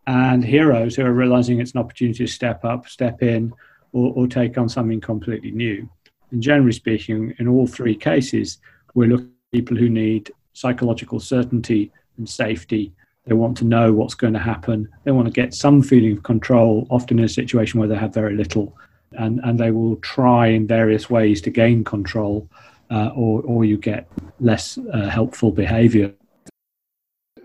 And 0.07 0.45
heroes 0.45 0.95
who 0.95 1.05
are 1.05 1.13
realizing 1.13 1.59
it's 1.59 1.73
an 1.73 1.81
opportunity 1.81 2.25
to 2.25 2.33
step 2.33 2.65
up, 2.65 2.87
step 2.87 3.23
in, 3.23 3.53
or, 3.93 4.13
or 4.15 4.29
take 4.29 4.57
on 4.57 4.69
something 4.69 5.01
completely 5.01 5.51
new. 5.51 5.89
And 6.31 6.41
generally 6.41 6.73
speaking, 6.73 7.35
in 7.39 7.49
all 7.49 7.67
three 7.67 7.97
cases, 7.97 8.59
we're 8.95 9.09
looking 9.09 9.33
people 9.57 9.77
who 9.77 9.89
need 9.89 10.31
psychological 10.53 11.19
certainty 11.19 11.83
and 12.19 12.29
safety. 12.29 12.93
They 13.27 13.35
want 13.43 13.57
to 13.59 13.65
know 13.65 13.87
what's 13.99 14.19
going 14.23 14.35
to 14.35 14.49
happen. 14.53 14.79
They 15.05 15.13
want 15.13 15.27
to 15.29 15.41
get 15.43 15.55
some 15.55 15.83
feeling 15.83 16.13
of 16.17 16.23
control, 16.23 16.87
often 16.91 17.19
in 17.19 17.25
a 17.25 17.39
situation 17.41 17.81
where 17.81 17.89
they 17.89 17.97
have 18.05 18.13
very 18.23 18.35
little 18.43 18.77
and, 19.13 19.41
and 19.45 19.59
they 19.59 19.71
will 19.71 19.97
try 19.97 20.49
in 20.49 20.67
various 20.67 21.09
ways 21.09 21.41
to 21.43 21.51
gain 21.51 21.85
control, 21.85 22.49
uh, 22.91 23.11
or, 23.15 23.43
or 23.43 23.65
you 23.65 23.79
get 23.79 24.07
less 24.41 24.79
uh, 24.93 25.09
helpful 25.09 25.51
behavior. 25.51 26.13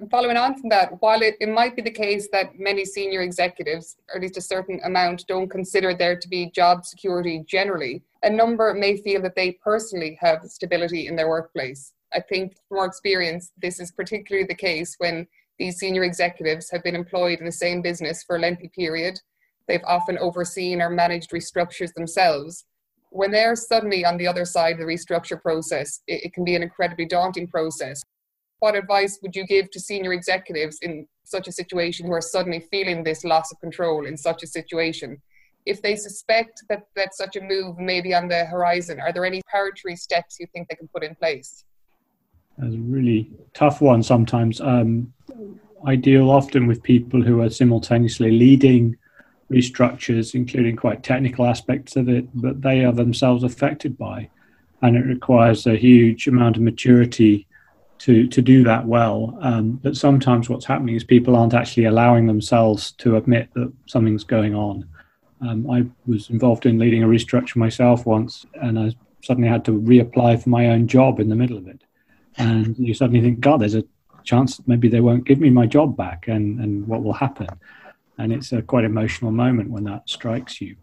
Following 0.10 0.38
on 0.38 0.60
from 0.60 0.70
that, 0.70 1.00
while 1.00 1.22
it, 1.22 1.36
it 1.39 1.50
might 1.50 1.75
be 1.75 1.84
the 1.84 1.98
case 2.06 2.27
that 2.32 2.60
many 2.60 2.84
senior 2.84 3.22
executives, 3.22 3.98
or 4.10 4.15
at 4.15 4.22
least 4.24 4.38
a 4.38 4.41
certain 4.41 4.82
amount, 4.84 5.27
don't 5.27 5.50
consider 5.50 5.94
there 5.94 6.18
to 6.18 6.27
be 6.27 6.51
job 6.51 6.86
security 6.86 7.44
generally, 7.48 8.01
a 8.24 8.30
number 8.30 8.74
may 8.74 8.98
feel 8.98 9.22
that 9.22 9.36
they 9.36 9.51
personally 9.63 10.18
have 10.20 10.44
stability 10.44 11.08
in 11.08 11.15
their 11.15 11.30
workplace. 11.30 11.94
I 12.13 12.20
think 12.20 12.56
from 12.68 12.80
our 12.80 12.86
experience, 12.86 13.51
this 13.62 13.80
is 13.80 13.91
particularly 13.91 14.48
the 14.48 14.56
case 14.56 14.96
when 14.98 15.27
these 15.60 15.77
senior 15.77 16.03
executives 16.03 16.70
have 16.72 16.84
been 16.84 16.96
employed 16.96 17.39
in 17.39 17.46
the 17.46 17.51
same 17.51 17.82
business 17.82 18.24
for 18.24 18.36
a 18.36 18.39
lengthy 18.39 18.70
period 18.70 19.20
They've 19.68 19.84
often 19.88 20.18
overseen 20.18 20.82
or 20.82 20.89
managed 20.89 21.32
restructures 21.32 21.94
themselves. 21.94 22.65
When 23.10 23.32
they're 23.32 23.56
suddenly 23.56 24.06
on 24.06 24.18
the 24.18 24.27
other 24.27 24.44
side 24.44 24.74
of 24.74 24.80
the 24.80 24.86
restructure 24.86 25.41
process, 25.41 26.01
it, 26.08 26.25
it 26.25 26.34
can 26.34 26.44
be 26.44 26.56
an 26.56 26.63
incredibly 26.63 27.06
daunting 27.06 27.48
process. 27.48 28.01
What 28.60 28.75
advice 28.75 29.20
would 29.22 29.36
you 29.36 29.46
give 29.46 29.72
to 29.72 29.80
senior 29.80 30.12
executives 30.12 30.80
in 30.82 31.08
such 31.24 31.48
a 31.48 31.53
situation 31.53 32.06
who 32.06 32.12
are 32.12 32.22
suddenly 32.22 32.60
feeling 32.60 33.03
this 33.03 33.24
loss 33.24 33.51
of 33.51 33.60
control 33.62 34.06
in 34.06 34.18
such 34.18 34.44
a 34.44 34.48
situation? 34.48 35.22
If 35.65 35.82
they 35.82 35.96
suspect 35.96 36.63
that, 36.70 36.84
that 36.96 37.13
such 37.13 37.38
a 37.38 37.41
move 37.41 37.77
may 37.77 38.01
be 38.01 38.13
on 38.13 38.27
the 38.27 38.46
horizon, 38.46 39.00
are 39.00 39.13
there 39.13 39.25
any 39.25 39.41
preparatory 39.48 39.96
steps 39.96 40.38
you 40.39 40.48
think 40.51 40.68
they 40.68 40.75
can 40.75 40.89
put 40.89 41.03
in 41.03 41.15
place? 41.15 41.63
That's 42.58 42.75
a 42.75 42.79
really 42.79 43.29
tough 43.53 43.81
one 43.81 44.03
sometimes. 44.03 44.62
Um, 44.62 45.13
I 45.86 45.96
deal 45.96 46.29
often 46.29 46.67
with 46.67 46.84
people 46.84 47.22
who 47.22 47.41
are 47.41 47.50
simultaneously 47.50 48.31
leading 48.31 48.98
restructures, 49.51 50.36
including 50.36 50.75
quite 50.75 51.03
technical 51.03 51.46
aspects 51.46 51.96
of 51.96 52.08
it, 52.08 52.27
but 52.34 52.62
they 52.62 52.86
are 52.86 52.93
themselves 52.93 53.43
affected 53.43 53.98
by. 53.98 54.29
And 54.81 54.96
it 54.96 55.05
requires 55.05 55.67
a 55.67 55.75
huge 55.75 56.27
amount 56.27 56.55
of 56.55 56.63
maturity 56.63 57.48
to, 58.00 58.27
to 58.27 58.41
do 58.41 58.63
that 58.63 58.86
well. 58.86 59.38
Um, 59.41 59.74
but 59.84 59.96
sometimes 59.96 60.50
what's 60.50 60.65
happening 60.65 60.96
is 60.96 61.03
people 61.03 61.36
aren't 61.36 61.53
actually 61.53 61.86
allowing 61.86 62.25
themselves 62.25 62.93
to 62.93 63.15
admit 63.15 63.50
that 63.53 63.72
something's 63.86 64.24
going 64.24 64.55
on. 64.55 64.88
Um, 65.41 65.70
I 65.70 65.86
was 66.05 66.29
involved 66.29 66.65
in 66.65 66.79
leading 66.79 67.03
a 67.03 67.08
restructure 67.08 67.58
myself 67.58 68.05
once, 68.05 68.46
and 68.55 68.79
I 68.79 68.96
suddenly 69.24 69.50
had 69.50 69.65
to 69.65 69.72
reapply 69.72 70.41
for 70.41 70.50
my 70.50 70.67
own 70.67 70.88
job 70.88 71.20
in 71.20 71.29
the 71.29 71.36
middle 71.36 71.58
of 71.58 71.67
it. 71.67 71.84
And 72.38 72.77
you 72.77 72.93
suddenly 72.93 73.21
think, 73.21 73.39
God, 73.39 73.61
there's 73.61 73.75
a 73.75 73.83
chance 74.23 74.59
maybe 74.67 74.88
they 74.88 75.01
won't 75.01 75.25
give 75.25 75.39
me 75.39 75.50
my 75.50 75.65
job 75.65 75.97
back, 75.97 76.27
and, 76.27 76.59
and 76.59 76.88
what 76.88 77.03
will 77.03 77.13
happen? 77.13 77.47
and 78.21 78.31
it's 78.31 78.51
a 78.51 78.61
quite 78.61 78.83
emotional 78.83 79.31
moment 79.31 79.71
when 79.71 79.83
that 79.85 80.07
strikes 80.07 80.61
you. 80.61 80.75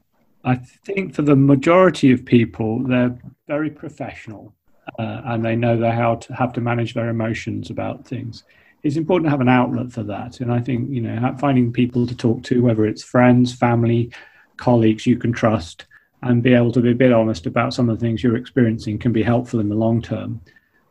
I 0.45 0.57
think 0.57 1.15
for 1.15 1.23
the 1.23 1.37
majority 1.37 2.11
of 2.11 2.25
people, 2.25 2.81
they're 2.81 3.17
very 3.47 3.71
professional 3.71 4.55
uh, 4.99 5.23
and 5.25 5.45
they 5.45 5.55
know 5.55 5.91
how 5.91 6.17
to 6.17 6.35
have 6.35 6.53
to 6.55 6.61
manage 6.61 6.95
their 6.95 7.09
emotions 7.09 7.71
about 7.71 8.07
things. 8.07 8.45
It's 8.83 8.97
important 8.97 9.27
to 9.27 9.31
have 9.31 9.41
an 9.41 9.49
outlet 9.49 9.93
for 9.93 10.03
that, 10.05 10.41
and 10.41 10.53
I 10.53 10.61
think 10.61 10.89
you 10.91 11.01
know 11.01 11.37
finding 11.39 11.73
people 11.73 12.07
to 12.07 12.17
talk 12.17 12.43
to, 12.45 12.63
whether 12.63 12.87
it's 12.87 13.03
friends, 13.03 13.55
family, 13.55 14.13
colleagues 14.57 15.07
you 15.07 15.17
can 15.17 15.33
trust, 15.33 15.87
and 16.23 16.43
be 16.43 16.55
able 16.55 16.73
to 16.73 16.81
be 16.81 16.93
a 16.93 16.95
bit 16.95 17.13
honest 17.13 17.47
about 17.47 17.75
some 17.75 17.89
of 17.89 17.99
the 17.99 18.05
things 18.05 18.23
you're 18.23 18.37
experiencing 18.37 18.99
can 18.99 19.13
be 19.13 19.23
helpful 19.23 19.61
in 19.61 19.69
the 19.69 19.75
long 19.75 20.01
term. 20.01 20.41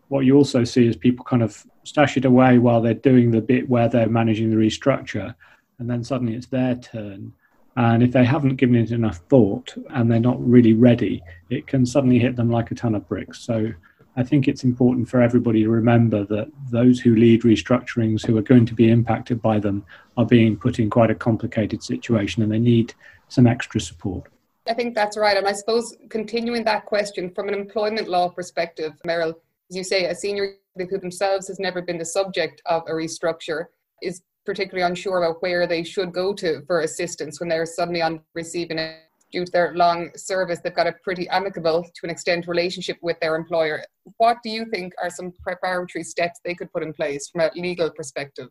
What 0.09 0.25
you 0.25 0.35
also 0.35 0.63
see 0.63 0.87
is 0.87 0.95
people 0.95 1.25
kind 1.25 1.43
of 1.43 1.65
stash 1.83 2.17
it 2.17 2.25
away 2.25 2.57
while 2.57 2.81
they're 2.81 2.93
doing 2.93 3.31
the 3.31 3.41
bit 3.41 3.69
where 3.69 3.89
they're 3.89 4.09
managing 4.09 4.49
the 4.49 4.55
restructure 4.55 5.35
and 5.79 5.89
then 5.89 6.03
suddenly 6.03 6.33
it's 6.33 6.47
their 6.47 6.75
turn. 6.75 7.33
And 7.75 8.01
if 8.01 8.11
they 8.11 8.25
haven't 8.25 8.55
given 8.55 8.75
it 8.75 8.91
enough 8.91 9.17
thought 9.29 9.75
and 9.91 10.11
they're 10.11 10.19
not 10.19 10.43
really 10.43 10.73
ready, 10.73 11.21
it 11.49 11.67
can 11.67 11.85
suddenly 11.85 12.17
hit 12.17 12.35
them 12.35 12.49
like 12.49 12.71
a 12.71 12.75
ton 12.75 12.95
of 12.95 13.07
bricks. 13.07 13.39
So 13.39 13.71
I 14.15 14.23
think 14.23 14.47
it's 14.47 14.63
important 14.63 15.07
for 15.07 15.21
everybody 15.21 15.61
to 15.61 15.69
remember 15.69 16.25
that 16.25 16.51
those 16.71 16.99
who 16.99 17.15
lead 17.15 17.43
restructurings 17.43 18.25
who 18.25 18.35
are 18.37 18.41
going 18.41 18.65
to 18.65 18.73
be 18.73 18.89
impacted 18.89 19.41
by 19.43 19.59
them 19.59 19.85
are 20.17 20.25
being 20.25 20.57
put 20.57 20.79
in 20.79 20.89
quite 20.89 21.11
a 21.11 21.15
complicated 21.15 21.83
situation 21.83 22.41
and 22.41 22.51
they 22.51 22.59
need 22.59 22.95
some 23.27 23.45
extra 23.45 23.79
support. 23.79 24.23
I 24.67 24.73
think 24.73 24.95
that's 24.95 25.17
right. 25.17 25.37
And 25.37 25.47
I 25.47 25.53
suppose 25.53 25.95
continuing 26.09 26.63
that 26.63 26.85
question 26.85 27.29
from 27.29 27.47
an 27.47 27.53
employment 27.53 28.09
law 28.09 28.29
perspective, 28.29 28.93
Merrill, 29.05 29.39
as 29.69 29.75
you 29.75 29.83
say, 29.83 30.05
a 30.05 30.15
senior 30.15 30.55
who 30.77 30.97
themselves 30.97 31.47
has 31.47 31.59
never 31.59 31.81
been 31.81 31.97
the 31.97 32.05
subject 32.05 32.61
of 32.67 32.83
a 32.87 32.91
restructure 32.91 33.65
is 34.01 34.21
particularly 34.45 34.87
unsure 34.87 35.23
about 35.23 35.41
where 35.41 35.67
they 35.67 35.83
should 35.83 36.13
go 36.13 36.33
to 36.33 36.61
for 36.67 36.81
assistance 36.81 37.39
when 37.39 37.49
they're 37.49 37.65
suddenly 37.65 38.01
on 38.01 38.21
receiving 38.35 38.77
it 38.77 38.97
due 39.31 39.43
to 39.43 39.51
their 39.51 39.73
long 39.75 40.09
service. 40.15 40.59
They've 40.63 40.73
got 40.73 40.87
a 40.87 40.93
pretty 41.03 41.27
amicable 41.29 41.83
to 41.83 41.99
an 42.03 42.09
extent 42.09 42.47
relationship 42.47 42.97
with 43.01 43.19
their 43.19 43.35
employer. 43.35 43.83
What 44.17 44.37
do 44.43 44.49
you 44.49 44.65
think 44.65 44.93
are 45.03 45.09
some 45.09 45.33
preparatory 45.43 46.03
steps 46.03 46.39
they 46.45 46.55
could 46.55 46.71
put 46.71 46.83
in 46.83 46.93
place 46.93 47.27
from 47.27 47.41
a 47.41 47.51
legal 47.55 47.89
perspective? 47.91 48.49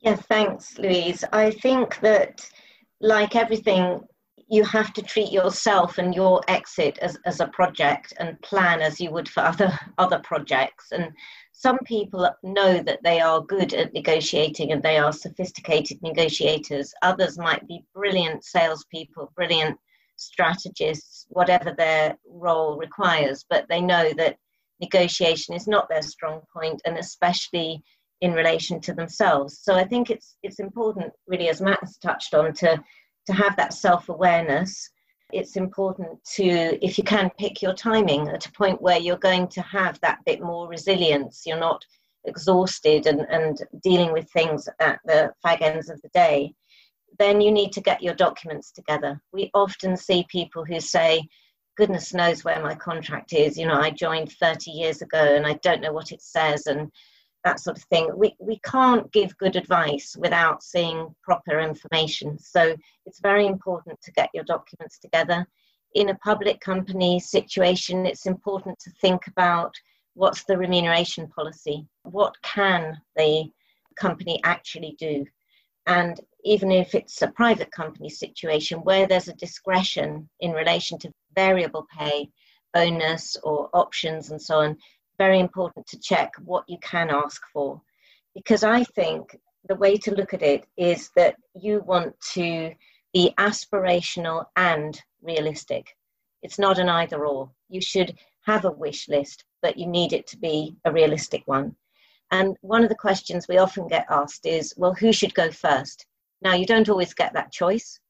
Yeah 0.00 0.16
thanks 0.16 0.78
louise. 0.78 1.22
I 1.32 1.50
think 1.50 2.00
that 2.00 2.48
like 3.00 3.36
everything 3.36 4.00
you 4.50 4.64
have 4.64 4.92
to 4.92 5.02
treat 5.02 5.30
yourself 5.30 5.98
and 5.98 6.14
your 6.14 6.40
exit 6.48 6.98
as, 6.98 7.16
as 7.24 7.40
a 7.40 7.46
project 7.48 8.12
and 8.18 8.40
plan 8.42 8.82
as 8.82 9.00
you 9.00 9.10
would 9.10 9.28
for 9.28 9.40
other 9.40 9.78
other 9.98 10.18
projects 10.20 10.92
and 10.92 11.12
some 11.60 11.78
people 11.84 12.26
know 12.42 12.82
that 12.82 13.02
they 13.02 13.20
are 13.20 13.42
good 13.42 13.74
at 13.74 13.92
negotiating 13.92 14.72
and 14.72 14.82
they 14.82 14.96
are 14.96 15.12
sophisticated 15.12 16.00
negotiators. 16.02 16.94
Others 17.02 17.36
might 17.36 17.68
be 17.68 17.84
brilliant 17.94 18.42
salespeople, 18.46 19.30
brilliant 19.36 19.78
strategists, 20.16 21.26
whatever 21.28 21.74
their 21.76 22.16
role 22.26 22.78
requires, 22.78 23.44
but 23.50 23.66
they 23.68 23.82
know 23.82 24.10
that 24.16 24.38
negotiation 24.80 25.54
is 25.54 25.66
not 25.66 25.86
their 25.90 26.00
strong 26.00 26.40
point, 26.50 26.80
and 26.86 26.96
especially 26.96 27.82
in 28.22 28.32
relation 28.32 28.80
to 28.80 28.94
themselves. 28.94 29.60
So 29.62 29.74
I 29.74 29.84
think 29.84 30.08
it's 30.08 30.36
it's 30.42 30.60
important, 30.60 31.12
really, 31.26 31.50
as 31.50 31.60
Matt 31.60 31.80
has 31.80 31.98
touched 31.98 32.32
on, 32.32 32.54
to 32.54 32.82
to 33.30 33.36
have 33.42 33.56
that 33.56 33.74
self 33.74 34.08
awareness 34.08 34.90
it's 35.32 35.56
important 35.56 36.22
to, 36.24 36.84
if 36.84 36.98
you 36.98 37.04
can, 37.04 37.30
pick 37.38 37.62
your 37.62 37.74
timing 37.74 38.28
at 38.28 38.46
a 38.46 38.52
point 38.52 38.80
where 38.82 38.98
you're 38.98 39.16
going 39.16 39.48
to 39.48 39.62
have 39.62 40.00
that 40.00 40.18
bit 40.24 40.40
more 40.40 40.68
resilience. 40.68 41.42
You're 41.46 41.58
not 41.58 41.84
exhausted 42.24 43.06
and, 43.06 43.20
and 43.30 43.58
dealing 43.82 44.12
with 44.12 44.30
things 44.30 44.68
at 44.80 45.00
the 45.04 45.32
fag 45.44 45.62
ends 45.62 45.88
of 45.88 46.00
the 46.02 46.08
day. 46.10 46.52
Then 47.18 47.40
you 47.40 47.50
need 47.50 47.72
to 47.72 47.80
get 47.80 48.02
your 48.02 48.14
documents 48.14 48.72
together. 48.72 49.20
We 49.32 49.50
often 49.54 49.96
see 49.96 50.26
people 50.28 50.64
who 50.64 50.80
say, 50.80 51.22
goodness 51.76 52.12
knows 52.12 52.44
where 52.44 52.62
my 52.62 52.74
contract 52.74 53.32
is. 53.32 53.56
You 53.56 53.66
know, 53.66 53.80
I 53.80 53.90
joined 53.90 54.32
30 54.32 54.70
years 54.70 55.02
ago 55.02 55.36
and 55.36 55.46
I 55.46 55.54
don't 55.62 55.80
know 55.80 55.92
what 55.92 56.12
it 56.12 56.22
says. 56.22 56.66
And 56.66 56.90
that 57.44 57.60
sort 57.60 57.78
of 57.78 57.84
thing. 57.84 58.10
We, 58.16 58.36
we 58.38 58.58
can't 58.64 59.10
give 59.12 59.36
good 59.38 59.56
advice 59.56 60.16
without 60.18 60.62
seeing 60.62 61.14
proper 61.22 61.60
information. 61.60 62.38
So 62.38 62.76
it's 63.06 63.20
very 63.20 63.46
important 63.46 64.00
to 64.02 64.12
get 64.12 64.30
your 64.34 64.44
documents 64.44 64.98
together. 64.98 65.46
In 65.94 66.10
a 66.10 66.18
public 66.18 66.60
company 66.60 67.18
situation, 67.18 68.06
it's 68.06 68.26
important 68.26 68.78
to 68.80 68.90
think 69.00 69.26
about 69.26 69.74
what's 70.14 70.44
the 70.44 70.58
remuneration 70.58 71.28
policy? 71.28 71.86
What 72.02 72.34
can 72.42 73.00
the 73.16 73.50
company 73.96 74.40
actually 74.44 74.96
do? 74.98 75.24
And 75.86 76.20
even 76.44 76.70
if 76.70 76.94
it's 76.94 77.22
a 77.22 77.32
private 77.32 77.72
company 77.72 78.10
situation 78.10 78.80
where 78.80 79.06
there's 79.06 79.28
a 79.28 79.34
discretion 79.34 80.28
in 80.40 80.52
relation 80.52 80.98
to 80.98 81.12
variable 81.34 81.86
pay, 81.96 82.28
bonus, 82.72 83.36
or 83.42 83.70
options, 83.72 84.30
and 84.30 84.40
so 84.40 84.60
on, 84.60 84.76
very 85.20 85.38
important 85.38 85.86
to 85.86 86.00
check 86.00 86.32
what 86.46 86.64
you 86.66 86.78
can 86.80 87.10
ask 87.10 87.42
for. 87.52 87.78
Because 88.34 88.64
I 88.64 88.84
think 88.84 89.36
the 89.68 89.74
way 89.74 89.98
to 89.98 90.14
look 90.14 90.32
at 90.32 90.40
it 90.40 90.64
is 90.78 91.10
that 91.14 91.34
you 91.54 91.82
want 91.84 92.14
to 92.32 92.72
be 93.12 93.34
aspirational 93.36 94.46
and 94.56 94.98
realistic. 95.20 95.94
It's 96.42 96.58
not 96.58 96.78
an 96.78 96.88
either 96.88 97.26
or. 97.26 97.50
You 97.68 97.82
should 97.82 98.16
have 98.46 98.64
a 98.64 98.72
wish 98.84 99.10
list, 99.10 99.44
but 99.60 99.76
you 99.76 99.86
need 99.86 100.14
it 100.14 100.26
to 100.28 100.38
be 100.38 100.76
a 100.86 100.90
realistic 100.90 101.42
one. 101.44 101.76
And 102.30 102.56
one 102.62 102.82
of 102.82 102.88
the 102.88 103.04
questions 103.06 103.46
we 103.46 103.58
often 103.58 103.88
get 103.88 104.06
asked 104.08 104.46
is, 104.46 104.72
well, 104.78 104.94
who 104.94 105.12
should 105.12 105.34
go 105.34 105.50
first? 105.50 106.06
Now, 106.40 106.54
you 106.54 106.64
don't 106.64 106.88
always 106.88 107.12
get 107.12 107.34
that 107.34 107.52
choice, 107.52 108.00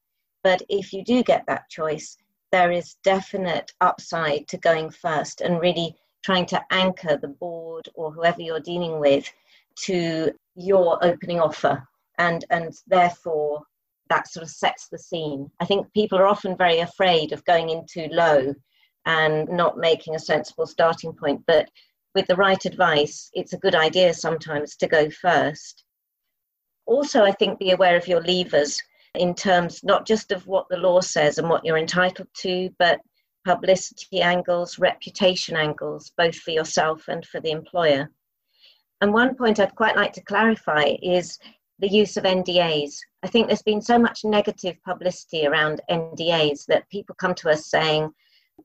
but 0.45 0.63
if 0.69 0.93
you 0.93 1.03
do 1.03 1.25
get 1.25 1.43
that 1.49 1.69
choice, 1.71 2.17
there 2.53 2.71
is 2.71 2.99
definite 3.03 3.73
upside 3.81 4.47
to 4.47 4.59
going 4.59 4.91
first 4.91 5.41
and 5.41 5.61
really 5.61 5.97
trying 6.23 6.47
to 6.47 6.63
anchor 6.71 7.17
the 7.17 7.29
board 7.29 7.89
or 7.95 8.13
whoever 8.13 8.41
you're 8.41 8.61
dealing 8.61 9.01
with 9.01 9.31
to 9.85 10.33
your 10.55 11.03
opening 11.05 11.41
offer. 11.41 11.87
And 12.19 12.45
and 12.51 12.75
therefore 12.87 13.63
that 14.09 14.29
sort 14.29 14.43
of 14.43 14.51
sets 14.51 14.89
the 14.89 14.99
scene. 14.99 15.51
I 15.61 15.65
think 15.65 15.93
people 15.93 16.19
are 16.19 16.27
often 16.27 16.57
very 16.57 16.81
afraid 16.81 17.33
of 17.33 17.45
going 17.45 17.71
in 17.71 17.87
too 17.91 18.09
low 18.11 18.55
and 19.07 19.49
not 19.49 19.79
making 19.79 20.15
a 20.15 20.19
sensible 20.19 20.67
starting 20.67 21.13
point. 21.13 21.43
But 21.47 21.71
with 22.15 22.27
the 22.27 22.37
right 22.37 22.65
advice 22.65 23.31
it's 23.35 23.53
a 23.53 23.59
good 23.59 23.75
idea 23.75 24.13
sometimes 24.13 24.77
to 24.77 24.89
go 24.89 25.09
first. 25.11 25.85
Also 26.87 27.23
i 27.25 27.33
think 27.33 27.59
be 27.59 27.71
aware 27.71 27.97
of 27.97 28.09
your 28.09 28.23
levers 28.23 28.81
in 29.15 29.35
terms 29.35 29.83
not 29.83 30.07
just 30.07 30.33
of 30.33 30.47
what 30.47 30.67
the 30.71 30.77
law 30.77 31.01
says 31.01 31.39
and 31.39 31.49
what 31.49 31.65
you're 31.65 31.79
entitled 31.79 32.29
to 32.35 32.71
but 32.79 33.01
publicity 33.47 34.21
angles 34.21 34.79
reputation 34.79 35.57
angles 35.57 36.13
both 36.17 36.37
for 36.37 36.51
yourself 36.51 37.09
and 37.09 37.25
for 37.27 37.41
the 37.41 37.51
employer 37.51 38.11
and 39.01 39.13
one 39.13 39.35
point 39.35 39.59
I'd 39.59 39.75
quite 39.75 39.97
like 39.97 40.13
to 40.15 40.23
clarify 40.23 40.95
is 41.03 41.39
the 41.79 41.89
use 41.89 42.19
of 42.19 42.25
NDAs. 42.25 42.99
I 43.23 43.29
think 43.29 43.47
there's 43.47 43.63
been 43.63 43.81
so 43.81 43.99
much 43.99 44.25
negative 44.25 44.77
publicity 44.85 45.47
around 45.47 45.81
NDAs 45.91 46.67
that 46.67 46.89
people 46.91 47.15
come 47.15 47.35
to 47.37 47.51
us 47.51 47.67
saying 47.67 48.13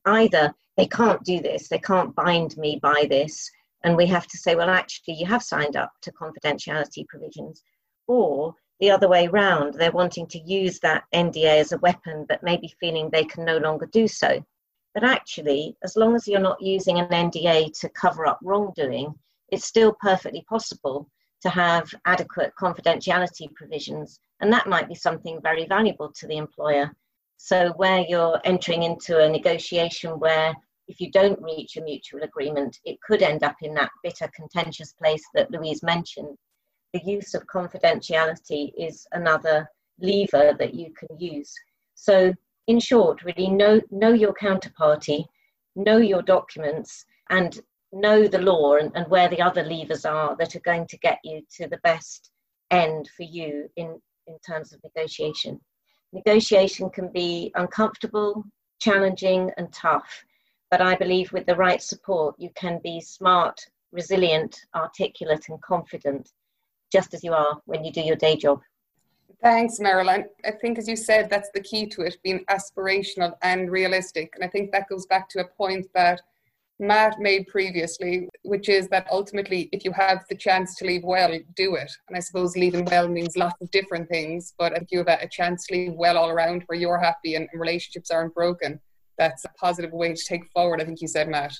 either 0.05 0.53
they 0.75 0.88
can't 0.88 1.24
do 1.24 1.39
this, 1.39 1.70
they 1.70 1.79
can't 1.79 2.13
bind 2.15 2.58
me 2.58 2.79
by 2.82 3.08
this, 3.10 3.50
and 3.86 3.96
we 3.96 4.05
have 4.08 4.27
to 4.27 4.38
say, 4.38 4.55
well, 4.55 4.70
actually, 4.70 5.13
you 5.13 5.25
have 5.25 5.41
signed 5.41 5.77
up 5.77 5.94
to 6.01 6.12
confidentiality 6.12 7.08
provisions, 7.08 7.63
or 8.08 8.53
the 8.82 8.91
other 8.91 9.08
way 9.08 9.27
round, 9.27 9.75
they're 9.75 9.91
wanting 9.91 10.27
to 10.27 10.39
use 10.39 10.79
that 10.79 11.05
NDA 11.13 11.60
as 11.60 11.72
a 11.72 11.77
weapon, 11.77 12.25
but 12.27 12.44
maybe 12.44 12.75
feeling 12.79 13.10
they 13.10 13.24
can 13.24 13.46
no 13.46 13.58
longer 13.58 13.86
do 13.86 14.08
so. 14.08 14.44
But 14.96 15.04
actually, 15.04 15.75
as 15.84 15.98
long 15.98 16.16
as 16.16 16.25
you're 16.25 16.40
not 16.40 16.62
using 16.62 17.00
an 17.00 17.10
NDA 17.10 17.78
to 17.82 17.90
cover 17.90 18.25
up 18.25 18.40
wrongdoing, 18.42 19.14
it's 19.50 19.66
still 19.66 19.94
perfectly 20.02 20.46
possible 20.48 21.10
to 21.42 21.50
have 21.50 21.94
adequate 22.06 22.54
confidentiality 22.58 23.54
provisions, 23.54 24.22
and 24.40 24.52
that 24.54 24.68
might 24.68 24.88
be 24.88 24.96
something 24.96 25.42
very 25.42 25.66
valuable 25.66 26.14
to 26.14 26.28
the 26.28 26.38
employer. 26.38 26.96
So, 27.36 27.74
where 27.75 28.06
you're 28.08 28.40
entering 28.46 28.84
into 28.84 29.20
a 29.22 29.30
negotiation 29.30 30.18
where 30.18 30.56
if 30.88 31.02
you 31.02 31.12
don't 31.12 31.42
reach 31.42 31.75
a 31.75 31.84
mutual 31.84 32.24
agreement, 32.24 32.80
it 32.86 33.02
could 33.02 33.22
end 33.22 33.44
up 33.44 33.58
in 33.62 33.74
that 33.74 33.92
bitter, 34.02 34.30
contentious 34.34 34.94
place 34.94 35.24
that 35.34 35.52
Louise 35.52 35.84
mentioned. 35.84 36.38
The 36.94 37.02
use 37.04 37.34
of 37.34 37.46
confidentiality 37.48 38.72
is 38.78 39.06
another 39.12 39.70
lever 40.00 40.56
that 40.58 40.74
you 40.74 40.94
can 40.94 41.20
use. 41.20 41.54
So, 41.96 42.34
in 42.67 42.79
short, 42.79 43.24
really 43.24 43.50
know, 43.50 43.81
know 43.91 44.13
your 44.13 44.34
counterparty, 44.34 45.25
know 45.75 45.98
your 45.98 46.22
documents, 46.22 47.05
and 47.29 47.60
know 47.91 48.27
the 48.27 48.41
law 48.41 48.75
and, 48.75 48.91
and 48.95 49.07
where 49.07 49.29
the 49.29 49.41
other 49.41 49.63
levers 49.63 50.05
are 50.05 50.36
that 50.38 50.55
are 50.55 50.62
going 50.62 50.86
to 50.88 50.98
get 50.98 51.19
you 51.24 51.41
to 51.57 51.67
the 51.67 51.79
best 51.84 52.31
end 52.72 53.10
for 53.15 53.24
you 53.24 53.69
in, 53.75 54.00
in 54.27 54.38
terms 54.45 54.74
of 54.74 54.81
negotiation. 54.84 55.60
Negotiation 56.12 56.89
can 56.89 57.12
be 57.12 57.51
uncomfortable, 57.55 58.43
challenging, 58.80 59.51
and 59.58 59.71
tough, 59.71 60.23
but 60.71 60.82
I 60.82 60.95
believe 60.95 61.32
with 61.32 61.45
the 61.45 61.56
right 61.56 61.82
support, 61.82 62.36
you 62.38 62.49
can 62.56 62.80
be 62.84 62.99
smart, 62.99 63.60
resilient, 63.91 64.60
articulate, 64.75 65.45
and 65.49 65.62
confident, 65.62 66.32
just 66.91 67.13
as 67.13 67.23
you 67.23 67.34
are 67.34 67.60
when 67.65 67.84
you 67.84 67.91
do 67.91 68.01
your 68.01 68.15
day 68.15 68.36
job. 68.36 68.62
Thanks, 69.45 69.79
Marilyn. 69.79 70.25
I 70.43 70.53
think, 70.60 70.79
as 70.79 70.88
you 70.88 70.95
said, 70.95 71.29
that's 71.29 71.51
the 71.53 71.60
key 71.60 71.86
to 71.89 72.01
it 72.01 72.17
being 72.23 72.43
aspirational 72.49 73.36
and 73.43 73.69
realistic. 73.69 74.34
And 74.34 74.43
I 74.43 74.47
think 74.47 74.71
that 74.71 74.89
goes 74.89 75.05
back 75.05 75.29
to 75.29 75.41
a 75.41 75.47
point 75.47 75.86
that 75.93 76.19
Matt 76.79 77.19
made 77.19 77.45
previously, 77.45 78.27
which 78.41 78.69
is 78.69 78.88
that 78.88 79.05
ultimately, 79.12 79.69
if 79.71 79.86
you 79.86 79.91
have 79.91 80.23
the 80.31 80.36
chance 80.36 80.75
to 80.77 80.86
leave 80.86 81.03
well, 81.03 81.31
do 81.55 81.75
it. 81.75 81.91
And 82.08 82.17
I 82.17 82.21
suppose 82.21 82.58
leaving 82.58 82.86
well 82.86 83.08
means 83.08 83.38
lots 83.38 83.62
of 83.62 83.69
different 83.69 84.10
things, 84.10 84.55
but 84.58 84.75
if 84.75 84.86
you 84.89 85.05
have 85.05 85.10
a 85.10 85.27
chance 85.27 85.67
to 85.67 85.75
leave 85.75 85.93
well 85.93 86.17
all 86.17 86.31
around 86.31 86.63
where 86.65 86.79
you're 86.79 86.97
happy 86.97 87.36
and 87.36 87.47
relationships 87.53 88.10
aren't 88.10 88.34
broken, 88.34 88.79
that's 89.19 89.45
a 89.45 89.49
positive 89.49 89.91
way 89.91 90.15
to 90.15 90.25
take 90.25 90.49
forward, 90.55 90.81
I 90.81 90.86
think 90.86 91.01
you 91.01 91.08
said, 91.08 91.29
Matt. 91.29 91.53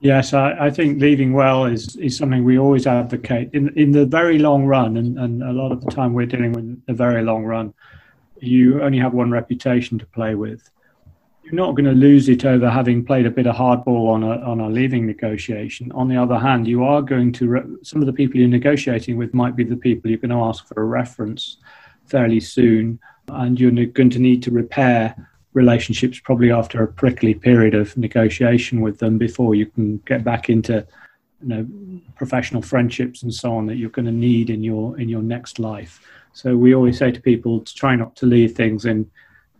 Yes, 0.00 0.34
I, 0.34 0.66
I, 0.66 0.70
think 0.70 1.00
leaving 1.00 1.32
well 1.32 1.64
is, 1.64 1.96
is 1.96 2.16
something 2.16 2.44
we 2.44 2.58
always 2.58 2.86
advocate 2.86 3.48
in 3.54 3.70
in 3.78 3.90
the 3.92 4.04
very 4.04 4.38
long 4.38 4.66
run, 4.66 4.98
and, 4.98 5.18
and 5.18 5.42
a 5.42 5.52
lot 5.52 5.72
of 5.72 5.82
the 5.82 5.90
time 5.90 6.12
we're 6.12 6.26
dealing 6.26 6.52
with 6.52 6.84
the 6.86 6.92
very 6.92 7.22
long 7.22 7.44
run. 7.44 7.72
You 8.38 8.82
only 8.82 8.98
have 8.98 9.14
one 9.14 9.30
reputation 9.30 9.98
to 9.98 10.06
play 10.06 10.34
with, 10.34 10.68
you're 11.44 11.54
not 11.54 11.72
going 11.72 11.84
to 11.84 11.92
lose 11.92 12.28
it 12.28 12.44
over 12.44 12.70
having 12.70 13.04
played 13.04 13.26
a 13.26 13.30
bit 13.30 13.46
of 13.46 13.54
hardball 13.54 14.08
on 14.08 14.22
a 14.22 14.40
on 14.40 14.60
a 14.60 14.68
leaving 14.68 15.06
negotiation. 15.06 15.92
On 15.92 16.08
the 16.08 16.16
other 16.16 16.38
hand, 16.38 16.66
you 16.66 16.84
are 16.84 17.02
going 17.02 17.32
to 17.32 17.48
re- 17.48 17.76
some 17.82 18.00
of 18.00 18.06
the 18.06 18.12
people 18.12 18.40
you're 18.40 18.48
negotiating 18.48 19.18
with 19.18 19.34
might 19.34 19.54
be 19.54 19.64
the 19.64 19.76
people 19.76 20.10
you're 20.10 20.18
going 20.18 20.30
to 20.30 20.42
ask 20.42 20.66
for 20.66 20.80
a 20.80 20.86
reference 20.86 21.58
fairly 22.06 22.40
soon, 22.40 22.98
and 23.28 23.60
you're 23.60 23.86
going 23.86 24.10
to 24.10 24.18
need 24.18 24.42
to 24.44 24.50
repair 24.50 25.28
relationships 25.54 26.18
probably 26.18 26.50
after 26.52 26.82
a 26.82 26.88
prickly 26.88 27.32
period 27.32 27.74
of 27.74 27.96
negotiation 27.96 28.80
with 28.80 28.98
them 28.98 29.16
before 29.16 29.54
you 29.54 29.66
can 29.66 29.98
get 29.98 30.22
back 30.22 30.50
into 30.50 30.86
you 31.42 31.48
know 31.48 31.66
professional 32.16 32.60
friendships 32.60 33.22
and 33.22 33.32
so 33.32 33.54
on 33.54 33.66
that 33.66 33.76
you're 33.76 33.90
going 33.90 34.06
to 34.06 34.12
need 34.12 34.50
in 34.50 34.62
your 34.62 34.98
in 35.00 35.08
your 35.08 35.22
next 35.22 35.58
life. 35.58 36.00
So 36.32 36.56
we 36.56 36.74
always 36.74 36.98
say 36.98 37.12
to 37.12 37.20
people 37.20 37.60
to 37.60 37.74
try 37.74 37.94
not 37.94 38.16
to 38.16 38.26
leave 38.26 38.52
things 38.52 38.84
in 38.84 39.10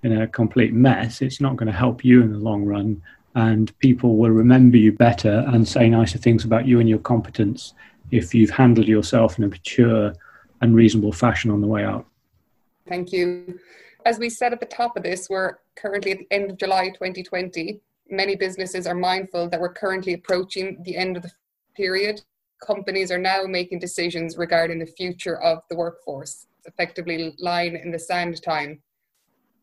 in 0.03 0.21
a 0.21 0.27
complete 0.27 0.75
mess, 0.75 1.23
it's 1.23 1.41
not 1.41 1.57
going 1.57 1.67
to 1.67 1.79
help 1.79 2.05
you 2.05 2.21
in 2.23 2.33
the 2.33 2.39
long 2.39 2.65
run. 2.65 3.01
And 3.37 3.77
people 3.79 4.17
will 4.17 4.31
remember 4.31 4.77
you 4.77 4.93
better 4.93 5.45
and 5.49 5.67
say 5.67 5.89
nicer 5.89 6.19
things 6.19 6.45
about 6.45 6.67
you 6.67 6.79
and 6.79 6.89
your 6.89 6.99
competence 6.99 7.73
if 8.11 8.35
you've 8.35 8.51
handled 8.51 8.87
yourself 8.87 9.39
in 9.39 9.45
a 9.45 9.49
mature 9.49 10.13
and 10.61 10.75
reasonable 10.75 11.13
fashion 11.13 11.51
on 11.51 11.61
the 11.61 11.67
way 11.67 11.85
out. 11.85 12.07
Thank 12.87 13.13
you. 13.13 13.59
As 14.07 14.19
we 14.19 14.29
said 14.29 14.53
at 14.53 14.61
the 14.61 14.67
top 14.67 14.99
of 14.99 15.03
this, 15.03 15.31
we're 15.31 15.57
currently 15.77 16.13
at 16.13 16.19
the 16.19 16.27
end 16.31 16.51
of 16.51 16.59
July 16.59 16.91
2020. 16.91 17.81
Many 18.11 18.37
businesses 18.37 18.87
are 18.87 18.95
mindful 18.95 19.49
that 19.49 19.59
we're 19.59 19.73
currently 19.73 20.13
approaching 20.13 20.83
the 20.83 20.95
end 20.95 21.17
of 21.17 21.23
the 21.23 21.31
period. 21.75 22.21
Companies 22.65 23.11
are 23.11 23.19
now 23.19 23.45
making 23.45 23.79
decisions 23.79 24.37
regarding 24.37 24.79
the 24.79 24.87
future 24.87 25.41
of 25.41 25.61
the 25.71 25.77
workforce, 25.77 26.47
effectively 26.67 27.35
line 27.39 27.77
in 27.77 27.91
the 27.91 27.99
sand 27.99 28.43
time. 28.43 28.83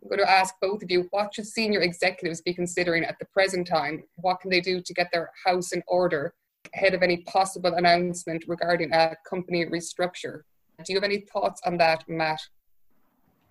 I'm 0.02 0.10
going 0.10 0.20
to 0.20 0.30
ask 0.30 0.56
both 0.60 0.82
of 0.82 0.90
you 0.90 1.08
what 1.12 1.36
should 1.36 1.46
senior 1.46 1.82
executives 1.82 2.42
be 2.42 2.56
considering 2.56 3.04
at 3.04 3.20
the 3.20 3.26
present 3.26 3.68
time? 3.68 4.04
What 4.16 4.40
can 4.40 4.50
they 4.50 4.62
do 4.62 4.82
to 4.82 4.94
get 4.96 5.10
their 5.14 5.30
house 5.46 5.72
in 5.72 5.84
order 5.88 6.34
ahead 6.74 6.96
of 6.96 7.04
any 7.04 7.18
possible 7.18 7.76
announcement 7.76 8.46
regarding 8.48 8.92
a 8.92 9.16
company 9.30 9.68
restructure? 9.68 10.42
Do 10.84 10.94
you 10.94 10.96
have 10.96 11.04
any 11.04 11.28
thoughts 11.32 11.62
on 11.64 11.78
that, 11.78 12.04
Matt? 12.10 12.42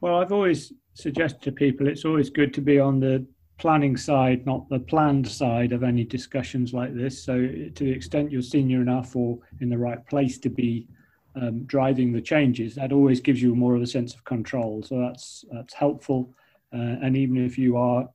Well, 0.01 0.17
I've 0.17 0.33
always 0.33 0.73
suggested 0.95 1.43
to 1.43 1.53
people 1.53 1.87
it's 1.87 2.05
always 2.05 2.31
good 2.31 2.55
to 2.55 2.61
be 2.61 2.79
on 2.79 3.01
the 3.01 3.27
planning 3.59 3.97
side, 3.97 4.47
not 4.47 4.69
the 4.71 4.81
planned 4.81 5.29
side 5.29 5.73
of 5.73 5.83
any 5.83 6.05
discussions 6.05 6.73
like 6.73 6.95
this. 6.95 7.23
So, 7.23 7.35
to 7.35 7.85
the 7.85 7.91
extent 7.91 8.33
you're 8.33 8.43
senior 8.43 8.81
enough 8.81 9.15
or 9.15 9.39
in 9.61 9.69
the 9.69 9.77
right 9.77 10.05
place 10.07 10.39
to 10.39 10.49
be 10.49 10.89
um, 11.37 11.65
driving 11.65 12.13
the 12.13 12.21
changes, 12.21 12.75
that 12.77 12.93
always 12.93 13.21
gives 13.21 13.43
you 13.43 13.55
more 13.55 13.77
of 13.77 13.83
a 13.83 13.87
sense 13.87 14.15
of 14.15 14.25
control. 14.25 14.83
So 14.83 14.99
that's 14.99 15.45
that's 15.53 15.75
helpful. 15.75 16.33
Uh, 16.73 16.97
and 17.03 17.17
even 17.17 17.45
if 17.45 17.59
you 17.59 17.77
are 17.77 18.09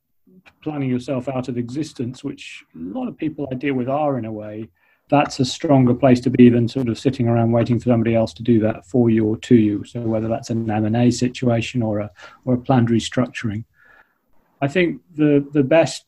planning 0.62 0.90
yourself 0.90 1.28
out 1.28 1.48
of 1.48 1.56
existence, 1.56 2.24
which 2.24 2.64
a 2.74 2.78
lot 2.78 3.06
of 3.08 3.16
people 3.16 3.48
I 3.50 3.54
deal 3.54 3.74
with 3.74 3.88
are 3.88 4.18
in 4.18 4.24
a 4.24 4.32
way, 4.32 4.68
that's 5.08 5.38
a 5.38 5.44
stronger 5.44 5.94
place 5.94 6.20
to 6.20 6.30
be 6.30 6.48
than 6.48 6.66
sort 6.68 6.88
of 6.88 6.98
sitting 6.98 7.28
around 7.28 7.52
waiting 7.52 7.78
for 7.78 7.90
somebody 7.90 8.14
else 8.14 8.32
to 8.34 8.42
do 8.42 8.58
that 8.60 8.84
for 8.86 9.08
you 9.08 9.24
or 9.24 9.36
to 9.36 9.54
you. 9.54 9.84
So 9.84 10.00
whether 10.00 10.26
that's 10.26 10.50
an 10.50 10.68
M&A 10.68 11.10
situation 11.10 11.82
or 11.82 12.00
a 12.00 12.10
or 12.44 12.54
a 12.54 12.58
planned 12.58 12.88
restructuring, 12.88 13.64
I 14.60 14.68
think 14.68 15.00
the 15.14 15.46
the 15.52 15.62
best 15.62 16.06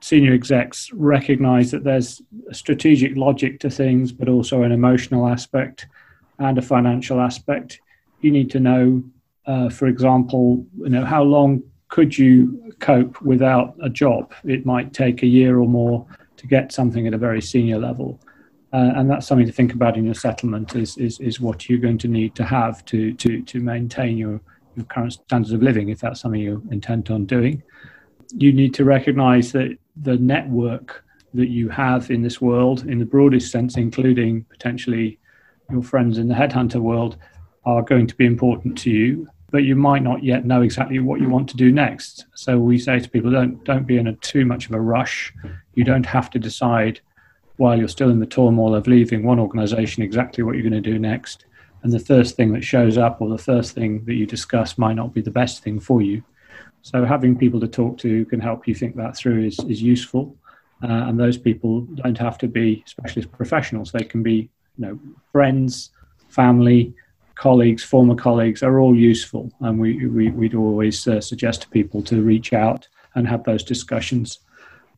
senior 0.00 0.32
execs 0.32 0.92
recognize 0.92 1.70
that 1.70 1.84
there's 1.84 2.22
a 2.50 2.54
strategic 2.54 3.16
logic 3.16 3.60
to 3.60 3.70
things, 3.70 4.12
but 4.12 4.28
also 4.28 4.62
an 4.62 4.72
emotional 4.72 5.28
aspect 5.28 5.86
and 6.38 6.56
a 6.58 6.62
financial 6.62 7.20
aspect. 7.20 7.80
You 8.20 8.30
need 8.30 8.50
to 8.50 8.60
know, 8.60 9.02
uh, 9.46 9.68
for 9.70 9.86
example, 9.86 10.64
you 10.78 10.90
know 10.90 11.04
how 11.04 11.22
long 11.22 11.62
could 11.88 12.16
you 12.16 12.72
cope 12.78 13.20
without 13.22 13.74
a 13.82 13.90
job? 13.90 14.32
It 14.44 14.66
might 14.66 14.92
take 14.92 15.22
a 15.22 15.26
year 15.26 15.58
or 15.58 15.68
more 15.68 16.06
to 16.36 16.46
get 16.46 16.72
something 16.72 17.06
at 17.06 17.14
a 17.14 17.18
very 17.18 17.42
senior 17.42 17.78
level. 17.78 18.20
Uh, 18.76 18.92
and 18.96 19.08
that's 19.08 19.26
something 19.26 19.46
to 19.46 19.52
think 19.52 19.72
about 19.72 19.96
in 19.96 20.04
your 20.04 20.12
settlement 20.12 20.76
is, 20.76 20.98
is, 20.98 21.18
is 21.20 21.40
what 21.40 21.66
you're 21.66 21.78
going 21.78 21.96
to 21.96 22.08
need 22.08 22.34
to 22.34 22.44
have 22.44 22.84
to, 22.84 23.14
to, 23.14 23.40
to 23.40 23.58
maintain 23.58 24.18
your, 24.18 24.38
your 24.76 24.84
current 24.84 25.14
standards 25.14 25.50
of 25.52 25.62
living 25.62 25.88
if 25.88 25.98
that's 25.98 26.20
something 26.20 26.42
you 26.42 26.62
intend 26.70 27.10
on 27.10 27.24
doing. 27.24 27.62
You 28.34 28.52
need 28.52 28.74
to 28.74 28.84
recognize 28.84 29.50
that 29.52 29.78
the 30.02 30.18
network 30.18 31.02
that 31.32 31.48
you 31.48 31.70
have 31.70 32.10
in 32.10 32.20
this 32.20 32.38
world, 32.38 32.86
in 32.86 32.98
the 32.98 33.06
broadest 33.06 33.50
sense, 33.50 33.78
including 33.78 34.44
potentially 34.50 35.18
your 35.70 35.82
friends 35.82 36.18
in 36.18 36.28
the 36.28 36.34
headhunter 36.34 36.80
world, 36.80 37.16
are 37.64 37.80
going 37.80 38.06
to 38.06 38.14
be 38.16 38.26
important 38.26 38.76
to 38.78 38.90
you 38.90 39.26
but 39.52 39.62
you 39.62 39.76
might 39.76 40.02
not 40.02 40.24
yet 40.24 40.44
know 40.44 40.60
exactly 40.60 40.98
what 40.98 41.20
you 41.20 41.30
want 41.30 41.48
to 41.48 41.56
do 41.56 41.70
next. 41.70 42.26
So 42.34 42.58
we 42.58 42.78
say 42.78 42.98
to 42.98 43.08
people, 43.08 43.30
don't 43.30 43.62
don't 43.64 43.86
be 43.86 43.96
in 43.96 44.08
a 44.08 44.12
too 44.16 44.44
much 44.44 44.66
of 44.66 44.72
a 44.72 44.80
rush. 44.80 45.32
You 45.74 45.84
don't 45.84 46.04
have 46.04 46.28
to 46.30 46.38
decide 46.38 47.00
while 47.56 47.78
you're 47.78 47.88
still 47.88 48.10
in 48.10 48.20
the 48.20 48.26
turmoil 48.26 48.74
of 48.74 48.86
leaving 48.86 49.22
one 49.22 49.38
organization 49.38 50.02
exactly 50.02 50.44
what 50.44 50.54
you're 50.54 50.68
going 50.68 50.82
to 50.82 50.90
do 50.90 50.98
next. 50.98 51.44
And 51.82 51.92
the 51.92 51.98
first 51.98 52.36
thing 52.36 52.52
that 52.52 52.64
shows 52.64 52.98
up 52.98 53.20
or 53.20 53.28
the 53.28 53.38
first 53.38 53.72
thing 53.72 54.04
that 54.04 54.14
you 54.14 54.26
discuss 54.26 54.76
might 54.76 54.94
not 54.94 55.14
be 55.14 55.20
the 55.20 55.30
best 55.30 55.62
thing 55.62 55.78
for 55.80 56.02
you. 56.02 56.22
So 56.82 57.04
having 57.04 57.36
people 57.36 57.60
to 57.60 57.68
talk 57.68 57.98
to 57.98 58.08
who 58.08 58.24
can 58.24 58.40
help 58.40 58.68
you 58.68 58.74
think 58.74 58.96
that 58.96 59.16
through 59.16 59.44
is, 59.44 59.58
is 59.68 59.82
useful. 59.82 60.36
Uh, 60.82 61.08
and 61.08 61.18
those 61.18 61.38
people 61.38 61.82
don't 61.82 62.18
have 62.18 62.38
to 62.38 62.48
be 62.48 62.82
specialist 62.86 63.32
professionals. 63.32 63.92
They 63.92 64.04
can 64.04 64.22
be, 64.22 64.50
you 64.76 64.86
know, 64.86 65.00
friends, 65.32 65.90
family, 66.28 66.94
colleagues, 67.34 67.82
former 67.82 68.14
colleagues 68.14 68.62
are 68.62 68.78
all 68.78 68.94
useful. 68.94 69.50
And 69.60 69.78
we, 69.78 70.06
we, 70.06 70.30
would 70.30 70.54
always 70.54 71.06
uh, 71.06 71.20
suggest 71.20 71.62
to 71.62 71.68
people 71.70 72.02
to 72.02 72.22
reach 72.22 72.52
out 72.52 72.88
and 73.14 73.26
have 73.26 73.44
those 73.44 73.62
discussions. 73.62 74.40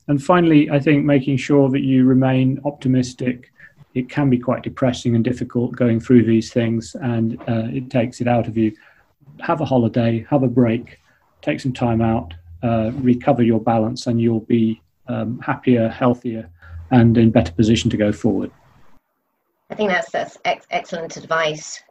And 0.08 0.22
finally, 0.22 0.70
I 0.70 0.80
think 0.80 1.04
making 1.04 1.36
sure 1.36 1.68
that 1.70 1.82
you 1.82 2.04
remain 2.04 2.60
optimistic. 2.64 3.52
It 3.94 4.08
can 4.08 4.30
be 4.30 4.38
quite 4.38 4.62
depressing 4.62 5.14
and 5.14 5.22
difficult 5.22 5.72
going 5.72 6.00
through 6.00 6.24
these 6.24 6.52
things, 6.52 6.96
and 7.00 7.40
uh, 7.42 7.68
it 7.70 7.90
takes 7.90 8.20
it 8.20 8.28
out 8.28 8.48
of 8.48 8.56
you. 8.56 8.74
Have 9.40 9.60
a 9.60 9.64
holiday, 9.64 10.26
have 10.30 10.42
a 10.42 10.48
break, 10.48 10.98
take 11.42 11.60
some 11.60 11.72
time 11.72 12.00
out, 12.00 12.34
uh, 12.62 12.90
recover 12.94 13.42
your 13.42 13.60
balance, 13.60 14.06
and 14.06 14.20
you'll 14.20 14.40
be 14.40 14.80
um, 15.08 15.38
happier, 15.40 15.88
healthier, 15.88 16.48
and 16.90 17.16
in 17.18 17.30
better 17.30 17.52
position 17.52 17.90
to 17.90 17.96
go 17.96 18.12
forward. 18.12 18.50
I 19.70 19.74
think 19.74 19.90
that's 19.90 20.10
that's 20.10 20.38
ex- 20.44 20.66
excellent 20.70 21.16
advice 21.16 21.82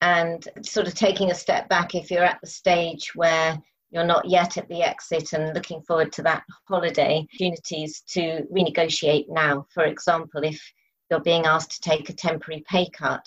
and 0.00 0.48
sort 0.62 0.88
of 0.88 0.94
taking 0.94 1.30
a 1.30 1.34
step 1.34 1.68
back 1.68 1.94
if 1.94 2.10
you're 2.10 2.24
at 2.24 2.40
the 2.40 2.48
stage 2.48 3.14
where 3.14 3.56
you're 3.92 4.04
not 4.04 4.28
yet 4.28 4.56
at 4.56 4.68
the 4.68 4.82
exit 4.82 5.34
and 5.34 5.54
looking 5.54 5.82
forward 5.82 6.12
to 6.12 6.22
that 6.22 6.42
holiday 6.66 7.26
opportunities 7.30 8.02
to 8.08 8.46
renegotiate 8.50 9.26
now. 9.28 9.66
For 9.72 9.84
example 9.84 10.42
if 10.42 10.60
you're 11.10 11.20
being 11.20 11.44
asked 11.44 11.72
to 11.72 11.90
take 11.90 12.08
a 12.08 12.14
temporary 12.14 12.64
pay 12.68 12.88
cut 12.90 13.24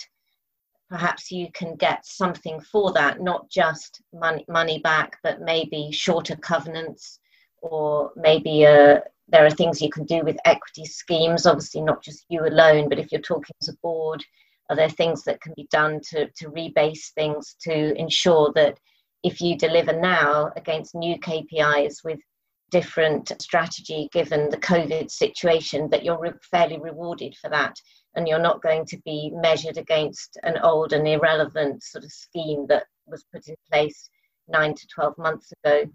perhaps 0.90 1.32
you 1.32 1.48
can 1.54 1.76
get 1.76 2.06
something 2.06 2.60
for 2.62 2.92
that 2.94 3.22
not 3.22 3.50
just 3.50 4.02
money, 4.14 4.46
money 4.48 4.80
back 4.80 5.18
but 5.24 5.42
maybe 5.42 5.92
shorter 5.92 6.36
covenants 6.36 7.20
or 7.62 8.12
maybe 8.16 8.66
uh, 8.66 9.00
there 9.28 9.46
are 9.46 9.52
things 9.52 9.82
you 9.82 9.90
can 9.90 10.06
do 10.06 10.22
with 10.24 10.38
equity 10.46 10.86
schemes 10.86 11.46
obviously 11.46 11.82
not 11.82 12.04
just 12.04 12.26
you 12.30 12.46
alone 12.46 12.88
but 12.90 13.00
if 13.00 13.12
you're 13.12 13.22
talking 13.22 13.56
as 13.62 13.70
a 13.70 13.78
board 13.82 14.24
are 14.70 14.76
there 14.76 14.90
things 14.90 15.24
that 15.24 15.42
can 15.42 15.54
be 15.56 15.68
done 15.72 16.00
to, 16.10 16.28
to 16.36 16.50
rebase 16.50 17.12
things 17.14 17.56
to 17.62 17.96
ensure 18.00 18.52
that 18.56 18.80
if 19.26 19.42
you 19.42 19.58
deliver 19.58 19.92
now 19.92 20.52
against 20.56 20.94
new 20.94 21.18
KPIs 21.20 22.04
with 22.04 22.20
different 22.70 23.32
strategy 23.42 24.08
given 24.12 24.52
the 24.52 24.58
COVID 24.58 25.10
situation, 25.10 25.90
that 25.90 26.06
you're 26.06 26.20
re- 26.20 26.32
fairly 26.52 26.80
rewarded 26.80 27.36
for 27.42 27.50
that 27.50 27.76
and 28.16 28.28
you're 28.28 28.38
not 28.38 28.62
going 28.62 28.86
to 28.86 28.98
be 29.04 29.32
measured 29.34 29.78
against 29.78 30.38
an 30.44 30.60
old 30.60 30.94
and 30.94 31.08
irrelevant 31.08 31.82
sort 31.82 32.04
of 32.04 32.12
scheme 32.12 32.68
that 32.68 32.84
was 33.08 33.26
put 33.34 33.48
in 33.48 33.56
place 33.72 34.10
nine 34.48 34.76
to 34.76 34.88
12 34.94 35.18
months 35.18 35.52
ago. 35.64 35.86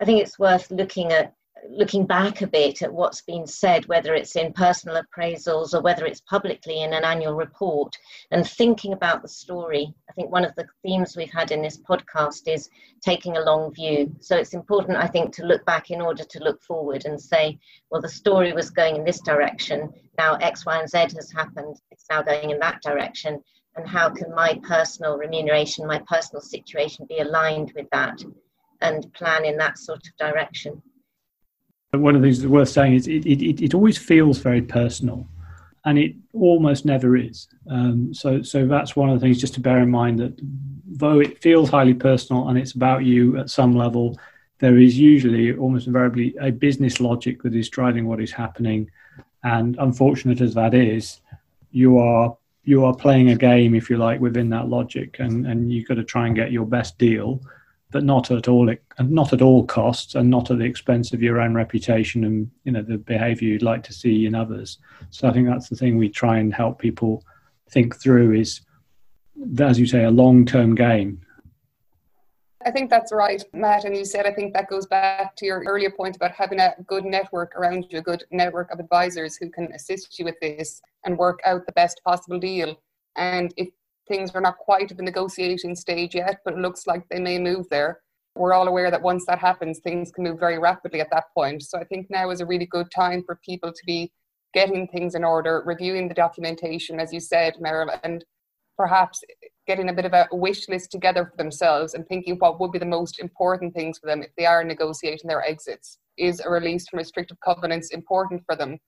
I 0.00 0.04
think 0.04 0.20
it's 0.20 0.38
worth 0.38 0.68
looking 0.72 1.12
at 1.12 1.32
looking 1.68 2.06
back 2.06 2.42
a 2.42 2.46
bit 2.46 2.82
at 2.82 2.92
what's 2.92 3.22
been 3.22 3.46
said, 3.46 3.86
whether 3.86 4.14
it's 4.14 4.36
in 4.36 4.52
personal 4.52 5.00
appraisals 5.00 5.74
or 5.74 5.80
whether 5.80 6.04
it's 6.04 6.20
publicly 6.22 6.82
in 6.82 6.92
an 6.92 7.04
annual 7.04 7.34
report, 7.34 7.96
and 8.30 8.46
thinking 8.46 8.92
about 8.92 9.22
the 9.22 9.28
story. 9.28 9.94
I 10.10 10.12
think 10.12 10.30
one 10.30 10.44
of 10.44 10.54
the 10.56 10.66
themes 10.82 11.16
we've 11.16 11.32
had 11.32 11.50
in 11.52 11.62
this 11.62 11.78
podcast 11.78 12.48
is 12.48 12.68
taking 13.00 13.36
a 13.36 13.44
long 13.44 13.72
view. 13.72 14.14
So 14.20 14.36
it's 14.36 14.54
important, 14.54 14.98
I 14.98 15.06
think, 15.06 15.34
to 15.34 15.46
look 15.46 15.64
back 15.64 15.90
in 15.90 16.00
order 16.00 16.24
to 16.24 16.42
look 16.42 16.62
forward 16.62 17.04
and 17.04 17.20
say, 17.20 17.58
well, 17.90 18.00
the 18.00 18.08
story 18.08 18.52
was 18.52 18.70
going 18.70 18.96
in 18.96 19.04
this 19.04 19.20
direction. 19.20 19.92
Now 20.18 20.34
X, 20.36 20.66
Y, 20.66 20.78
and 20.78 20.88
Z 20.88 20.98
has 20.98 21.32
happened. 21.32 21.80
It's 21.90 22.06
now 22.10 22.22
going 22.22 22.50
in 22.50 22.58
that 22.58 22.82
direction. 22.82 23.42
And 23.76 23.88
how 23.88 24.10
can 24.10 24.34
my 24.34 24.60
personal 24.62 25.16
remuneration, 25.16 25.86
my 25.86 26.02
personal 26.06 26.42
situation 26.42 27.06
be 27.08 27.20
aligned 27.20 27.72
with 27.74 27.86
that 27.92 28.22
and 28.80 29.12
plan 29.14 29.44
in 29.44 29.56
that 29.58 29.78
sort 29.78 30.00
of 30.06 30.16
direction? 30.18 30.82
One 31.92 32.16
of 32.16 32.22
the 32.22 32.26
things 32.26 32.40
that's 32.40 32.50
worth 32.50 32.70
saying 32.70 32.94
is 32.94 33.06
it, 33.06 33.26
it, 33.26 33.62
it 33.62 33.74
always 33.74 33.98
feels 33.98 34.38
very 34.38 34.62
personal 34.62 35.26
and 35.84 35.98
it 35.98 36.14
almost 36.32 36.86
never 36.86 37.18
is. 37.18 37.48
Um, 37.68 38.14
so, 38.14 38.40
so 38.40 38.66
that's 38.66 38.96
one 38.96 39.10
of 39.10 39.20
the 39.20 39.24
things 39.24 39.38
just 39.38 39.52
to 39.54 39.60
bear 39.60 39.80
in 39.80 39.90
mind 39.90 40.18
that 40.20 40.38
though 40.86 41.20
it 41.20 41.42
feels 41.42 41.68
highly 41.68 41.92
personal 41.92 42.48
and 42.48 42.58
it's 42.58 42.72
about 42.72 43.04
you 43.04 43.36
at 43.36 43.50
some 43.50 43.76
level, 43.76 44.18
there 44.58 44.78
is 44.78 44.98
usually 44.98 45.54
almost 45.54 45.86
invariably 45.86 46.34
a 46.40 46.50
business 46.50 46.98
logic 46.98 47.42
that 47.42 47.54
is 47.54 47.68
driving 47.68 48.06
what 48.06 48.22
is 48.22 48.32
happening. 48.32 48.90
And 49.44 49.76
unfortunate 49.78 50.40
as 50.40 50.54
that 50.54 50.72
is, 50.72 51.20
you 51.72 51.98
are 51.98 52.34
you 52.64 52.84
are 52.84 52.94
playing 52.94 53.30
a 53.30 53.36
game, 53.36 53.74
if 53.74 53.90
you 53.90 53.96
like, 53.96 54.20
within 54.20 54.48
that 54.50 54.68
logic, 54.68 55.16
and, 55.18 55.48
and 55.48 55.72
you've 55.72 55.88
got 55.88 55.94
to 55.94 56.04
try 56.04 56.28
and 56.28 56.36
get 56.36 56.52
your 56.52 56.64
best 56.64 56.96
deal 56.96 57.42
but 57.92 58.04
not 58.04 58.30
at 58.30 58.48
all 58.48 58.68
and 58.68 59.10
not 59.10 59.32
at 59.32 59.42
all 59.42 59.64
costs 59.64 60.14
and 60.14 60.28
not 60.28 60.50
at 60.50 60.58
the 60.58 60.64
expense 60.64 61.12
of 61.12 61.22
your 61.22 61.40
own 61.40 61.54
reputation 61.54 62.24
and 62.24 62.50
you 62.64 62.72
know 62.72 62.82
the 62.82 62.98
behavior 62.98 63.48
you'd 63.48 63.62
like 63.62 63.82
to 63.84 63.92
see 63.92 64.26
in 64.26 64.34
others 64.34 64.78
so 65.10 65.28
i 65.28 65.32
think 65.32 65.46
that's 65.46 65.68
the 65.68 65.76
thing 65.76 65.96
we 65.96 66.08
try 66.08 66.38
and 66.38 66.52
help 66.52 66.78
people 66.78 67.22
think 67.70 67.94
through 67.96 68.32
is 68.32 68.62
as 69.60 69.78
you 69.78 69.86
say 69.86 70.04
a 70.04 70.10
long-term 70.10 70.74
game 70.74 71.20
I 72.64 72.70
think 72.70 72.90
that's 72.90 73.12
right, 73.12 73.42
Matt. 73.52 73.84
And 73.84 73.96
you 73.96 74.04
said, 74.04 74.24
I 74.24 74.32
think 74.32 74.54
that 74.54 74.68
goes 74.68 74.86
back 74.86 75.34
to 75.34 75.46
your 75.46 75.64
earlier 75.64 75.90
point 75.90 76.14
about 76.14 76.30
having 76.30 76.60
a 76.60 76.74
good 76.86 77.04
network 77.04 77.56
around 77.56 77.86
you, 77.90 77.98
a 77.98 78.02
good 78.02 78.24
network 78.30 78.70
of 78.70 78.78
advisors 78.78 79.36
who 79.36 79.50
can 79.50 79.72
assist 79.72 80.16
you 80.16 80.24
with 80.24 80.38
this 80.40 80.80
and 81.04 81.18
work 81.18 81.40
out 81.44 81.66
the 81.66 81.72
best 81.72 82.00
possible 82.04 82.38
deal. 82.38 82.78
And 83.16 83.52
if 83.56 83.68
things 84.08 84.30
are 84.34 84.40
not 84.40 84.58
quite 84.58 84.90
at 84.90 84.96
the 84.96 85.02
negotiating 85.02 85.74
stage 85.74 86.14
yet, 86.14 86.38
but 86.44 86.54
it 86.54 86.60
looks 86.60 86.86
like 86.86 87.08
they 87.08 87.20
may 87.20 87.38
move 87.38 87.66
there. 87.70 88.00
We're 88.34 88.54
all 88.54 88.68
aware 88.68 88.90
that 88.90 89.02
once 89.02 89.26
that 89.26 89.38
happens, 89.38 89.80
things 89.80 90.10
can 90.10 90.24
move 90.24 90.40
very 90.40 90.58
rapidly 90.58 91.00
at 91.00 91.10
that 91.10 91.24
point. 91.34 91.62
So 91.62 91.78
I 91.78 91.84
think 91.84 92.08
now 92.10 92.30
is 92.30 92.40
a 92.40 92.46
really 92.46 92.66
good 92.66 92.90
time 92.90 93.22
for 93.24 93.38
people 93.44 93.72
to 93.72 93.82
be 93.86 94.10
getting 94.54 94.88
things 94.88 95.14
in 95.14 95.24
order, 95.24 95.62
reviewing 95.66 96.08
the 96.08 96.14
documentation, 96.14 96.98
as 97.00 97.12
you 97.12 97.20
said, 97.20 97.54
Merrill, 97.60 97.90
and 98.02 98.24
perhaps 98.76 99.22
getting 99.66 99.90
a 99.90 99.92
bit 99.92 100.04
of 100.04 100.12
a 100.12 100.26
wish 100.32 100.68
list 100.68 100.90
together 100.90 101.26
for 101.26 101.36
themselves 101.36 101.94
and 101.94 102.06
thinking 102.06 102.36
what 102.36 102.58
would 102.58 102.72
be 102.72 102.78
the 102.78 102.86
most 102.86 103.20
important 103.20 103.74
things 103.74 103.98
for 103.98 104.06
them 104.06 104.22
if 104.22 104.30
they 104.36 104.46
are 104.46 104.64
negotiating 104.64 105.28
their 105.28 105.44
exits. 105.44 105.98
Is 106.16 106.40
a 106.40 106.50
release 106.50 106.88
from 106.88 106.98
restrictive 106.98 107.38
covenants 107.44 107.90
important 107.90 108.42
for 108.44 108.56
them? 108.56 108.78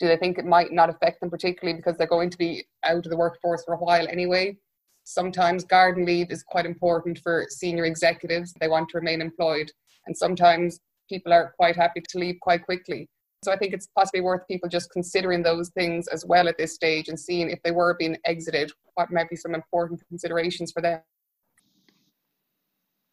Do 0.00 0.08
they 0.08 0.16
think 0.16 0.38
it 0.38 0.44
might 0.44 0.72
not 0.72 0.90
affect 0.90 1.20
them 1.20 1.30
particularly 1.30 1.76
because 1.76 1.96
they're 1.96 2.06
going 2.06 2.30
to 2.30 2.38
be 2.38 2.66
out 2.84 3.06
of 3.06 3.10
the 3.10 3.16
workforce 3.16 3.64
for 3.64 3.74
a 3.74 3.78
while 3.78 4.06
anyway? 4.08 4.56
Sometimes 5.04 5.64
garden 5.64 6.04
leave 6.04 6.30
is 6.30 6.42
quite 6.42 6.66
important 6.66 7.18
for 7.18 7.46
senior 7.50 7.84
executives. 7.84 8.54
They 8.58 8.68
want 8.68 8.88
to 8.90 8.98
remain 8.98 9.20
employed. 9.20 9.70
And 10.06 10.16
sometimes 10.16 10.80
people 11.08 11.32
are 11.32 11.54
quite 11.56 11.76
happy 11.76 12.00
to 12.00 12.18
leave 12.18 12.36
quite 12.40 12.64
quickly. 12.64 13.08
So 13.44 13.52
I 13.52 13.58
think 13.58 13.74
it's 13.74 13.88
possibly 13.94 14.22
worth 14.22 14.48
people 14.48 14.70
just 14.70 14.90
considering 14.90 15.42
those 15.42 15.68
things 15.68 16.08
as 16.08 16.24
well 16.24 16.48
at 16.48 16.56
this 16.56 16.74
stage 16.74 17.08
and 17.08 17.20
seeing 17.20 17.50
if 17.50 17.62
they 17.62 17.72
were 17.72 17.94
being 17.94 18.16
exited, 18.24 18.72
what 18.94 19.12
might 19.12 19.28
be 19.28 19.36
some 19.36 19.54
important 19.54 20.02
considerations 20.08 20.72
for 20.72 20.80
them. 20.80 21.00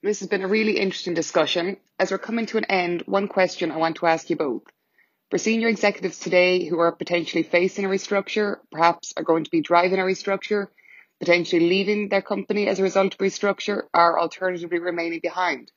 This 0.01 0.21
has 0.21 0.29
been 0.29 0.43
a 0.43 0.47
really 0.47 0.77
interesting 0.77 1.13
discussion. 1.13 1.77
As 1.99 2.09
we're 2.09 2.17
coming 2.17 2.45
to 2.47 2.57
an 2.57 2.65
end, 2.65 3.03
one 3.05 3.27
question 3.27 3.71
I 3.71 3.77
want 3.77 3.97
to 3.97 4.07
ask 4.07 4.29
you 4.29 4.37
both. 4.37 4.63
For 5.31 5.37
senior 5.37 5.69
executives 5.69 6.19
today 6.19 6.65
who 6.65 6.77
are 6.79 6.91
potentially 6.91 7.43
facing 7.43 7.85
a 7.85 7.87
restructure, 7.87 8.57
perhaps 8.69 9.13
are 9.15 9.23
going 9.23 9.45
to 9.45 9.49
be 9.49 9.61
driving 9.61 9.97
a 9.97 10.03
restructure, 10.03 10.67
potentially 11.21 11.69
leaving 11.69 12.09
their 12.09 12.21
company 12.21 12.67
as 12.67 12.79
a 12.79 12.83
result 12.83 13.13
of 13.13 13.19
restructure, 13.19 13.83
or 13.93 14.19
alternatively 14.19 14.79
remaining 14.79 15.21
behind, 15.23 15.71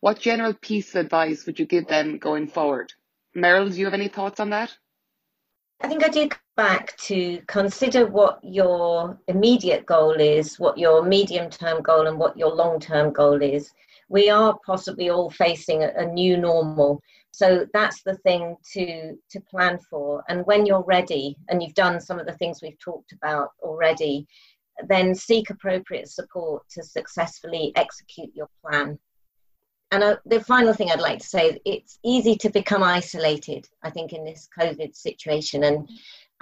what 0.00 0.20
general 0.20 0.52
piece 0.52 0.94
of 0.94 1.06
advice 1.06 1.46
would 1.46 1.58
you 1.58 1.64
give 1.64 1.88
them 1.88 2.18
going 2.18 2.48
forward? 2.48 2.92
Merrill, 3.34 3.70
do 3.70 3.76
you 3.76 3.86
have 3.86 3.94
any 3.94 4.08
thoughts 4.08 4.40
on 4.40 4.50
that? 4.50 4.76
I 5.80 5.88
think 5.88 6.04
I 6.04 6.08
do 6.08 6.28
back 6.54 6.94
to 6.98 7.40
consider 7.46 8.04
what 8.04 8.40
your 8.42 9.18
immediate 9.26 9.86
goal 9.86 10.20
is, 10.20 10.58
what 10.58 10.76
your 10.76 11.02
medium 11.02 11.48
term 11.48 11.80
goal, 11.80 12.06
and 12.06 12.18
what 12.18 12.36
your 12.36 12.54
long 12.54 12.78
term 12.78 13.14
goal 13.14 13.40
is. 13.40 13.72
We 14.10 14.28
are 14.28 14.58
possibly 14.66 15.08
all 15.08 15.30
facing 15.30 15.82
a 15.82 16.04
new 16.04 16.36
normal. 16.36 17.00
So 17.38 17.68
that's 17.72 18.02
the 18.02 18.16
thing 18.16 18.56
to, 18.72 19.16
to 19.30 19.40
plan 19.42 19.78
for. 19.88 20.24
And 20.28 20.44
when 20.46 20.66
you're 20.66 20.82
ready 20.82 21.36
and 21.48 21.62
you've 21.62 21.74
done 21.74 22.00
some 22.00 22.18
of 22.18 22.26
the 22.26 22.32
things 22.32 22.60
we've 22.60 22.80
talked 22.80 23.12
about 23.12 23.50
already, 23.62 24.26
then 24.88 25.14
seek 25.14 25.48
appropriate 25.48 26.08
support 26.08 26.64
to 26.70 26.82
successfully 26.82 27.70
execute 27.76 28.30
your 28.34 28.48
plan. 28.60 28.98
And 29.92 30.02
uh, 30.02 30.16
the 30.26 30.40
final 30.40 30.72
thing 30.72 30.90
I'd 30.90 30.98
like 30.98 31.20
to 31.20 31.26
say 31.28 31.60
it's 31.64 32.00
easy 32.04 32.34
to 32.38 32.50
become 32.50 32.82
isolated, 32.82 33.68
I 33.84 33.90
think, 33.90 34.12
in 34.12 34.24
this 34.24 34.48
COVID 34.58 34.96
situation. 34.96 35.62
And 35.62 35.88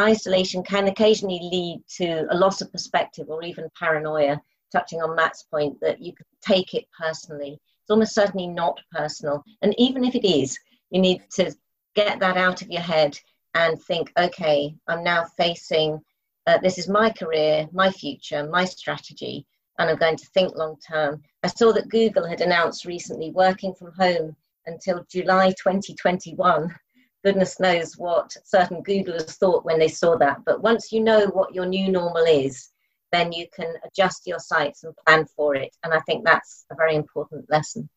isolation 0.01 0.63
can 0.63 0.89
occasionally 0.89 1.41
lead 1.43 1.83
to 1.99 2.27
a 2.31 2.39
loss 2.39 2.63
of 2.63 2.73
perspective 2.73 3.27
or 3.29 3.43
even 3.43 3.69
paranoia, 3.79 4.41
touching 4.73 5.03
on 5.03 5.15
Matt's 5.15 5.43
point 5.43 5.79
that 5.83 6.01
you 6.01 6.15
could 6.15 6.27
take 6.41 6.73
it 6.73 6.87
personally. 6.99 7.61
It's 7.83 7.91
almost 7.91 8.15
certainly 8.15 8.47
not 8.47 8.81
personal. 8.93 9.45
And 9.61 9.75
even 9.77 10.03
if 10.03 10.15
it 10.15 10.27
is, 10.27 10.59
you 10.91 11.01
need 11.01 11.23
to 11.33 11.55
get 11.95 12.21
that 12.21 12.37
out 12.37 12.63
of 12.63 12.71
your 12.71 12.83
head 12.83 13.19
and 13.55 13.81
think, 13.81 14.13
okay, 14.19 14.75
I'm 14.87 15.03
now 15.03 15.25
facing 15.37 16.01
uh, 16.47 16.59
this 16.59 16.79
is 16.79 16.89
my 16.89 17.11
career, 17.11 17.69
my 17.73 17.91
future, 17.91 18.49
my 18.49 18.65
strategy, 18.65 19.45
and 19.79 19.91
I'm 19.91 19.97
going 19.97 20.17
to 20.17 20.27
think 20.27 20.55
long 20.55 20.77
term. 20.79 21.23
I 21.43 21.49
saw 21.49 21.73
that 21.73 21.89
Google 21.89 22.27
had 22.27 22.41
announced 22.41 22.85
recently 22.85 23.33
working 23.33 23.75
from 23.75 23.93
home 23.93 24.37
until 24.67 25.05
July 25.11 25.49
2021. 25.51 26.75
Goodness 27.25 27.59
knows 27.59 27.95
what 27.99 28.37
certain 28.45 28.85
Googlers 28.85 29.37
thought 29.37 29.65
when 29.65 29.81
they 29.81 29.89
saw 29.89 30.17
that. 30.19 30.45
But 30.47 30.63
once 30.63 30.93
you 30.93 31.01
know 31.01 31.27
what 31.27 31.53
your 31.53 31.67
new 31.67 31.91
normal 31.91 32.25
is, 32.25 32.71
then 33.11 33.33
you 33.33 33.47
can 33.53 33.75
adjust 33.85 34.27
your 34.27 34.39
sights 34.39 34.85
and 34.85 34.95
plan 35.05 35.27
for 35.35 35.57
it. 35.57 35.75
And 35.83 35.93
I 35.93 36.01
think 36.01 36.25
that's 36.25 36.65
a 36.71 36.77
very 36.77 36.95
important 36.95 37.51
lesson. 37.51 37.89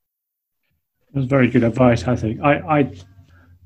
That's 1.14 1.28
very 1.28 1.50
good 1.50 1.64
advice. 1.64 2.08
I 2.08 2.16
think. 2.16 2.42
I, 2.42 2.60
I 2.60 2.84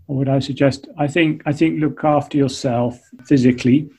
what 0.05 0.17
would 0.17 0.29
I 0.29 0.39
suggest? 0.39 0.87
I 0.97 1.07
think 1.07 1.43
I 1.45 1.53
think 1.53 1.79
look 1.79 2.03
after 2.03 2.37
yourself 2.37 2.99
physically 3.25 3.89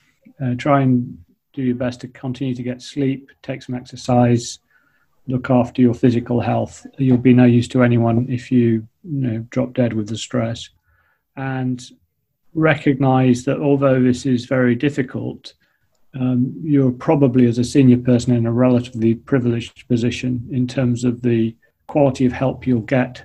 uh, 0.43 0.55
try 0.57 0.83
and 0.83 1.19
do 1.53 1.63
your 1.63 1.77
best 1.77 2.01
to 2.01 2.09
continue 2.09 2.55
to 2.55 2.63
get 2.63 2.83
sleep, 2.83 3.31
take 3.43 3.63
some 3.63 3.75
exercise, 3.75 4.59
look 5.27 5.51
after 5.51 5.81
your 5.81 5.95
physical 5.95 6.41
health. 6.41 6.87
You'll 6.99 7.17
be 7.17 7.33
no 7.33 7.45
use 7.45 7.69
to 7.69 7.83
anyone 7.83 8.27
if 8.29 8.51
you, 8.51 8.87
you 9.05 9.21
know, 9.21 9.39
drop 9.51 9.73
dead 9.73 9.93
with 9.93 10.09
the 10.09 10.19
stress. 10.19 10.69
And 11.37 11.83
recognize 12.55 13.45
that 13.45 13.59
although 13.59 14.03
this 14.03 14.27
is 14.27 14.47
very 14.47 14.75
difficult, 14.75 15.55
um, 16.19 16.55
you're 16.63 16.93
probably, 16.93 17.47
as 17.47 17.59
a 17.59 17.65
senior 17.65 17.99
person, 17.99 18.35
in 18.35 18.47
a 18.47 18.53
relatively 18.53 19.15
privileged 19.15 19.87
position 19.89 20.47
in 20.51 20.67
terms 20.67 21.05
of 21.05 21.23
the 21.23 21.57
quality 21.89 22.25
of 22.27 22.33
help 22.33 22.67
you'll 22.67 22.81
get, 22.81 23.25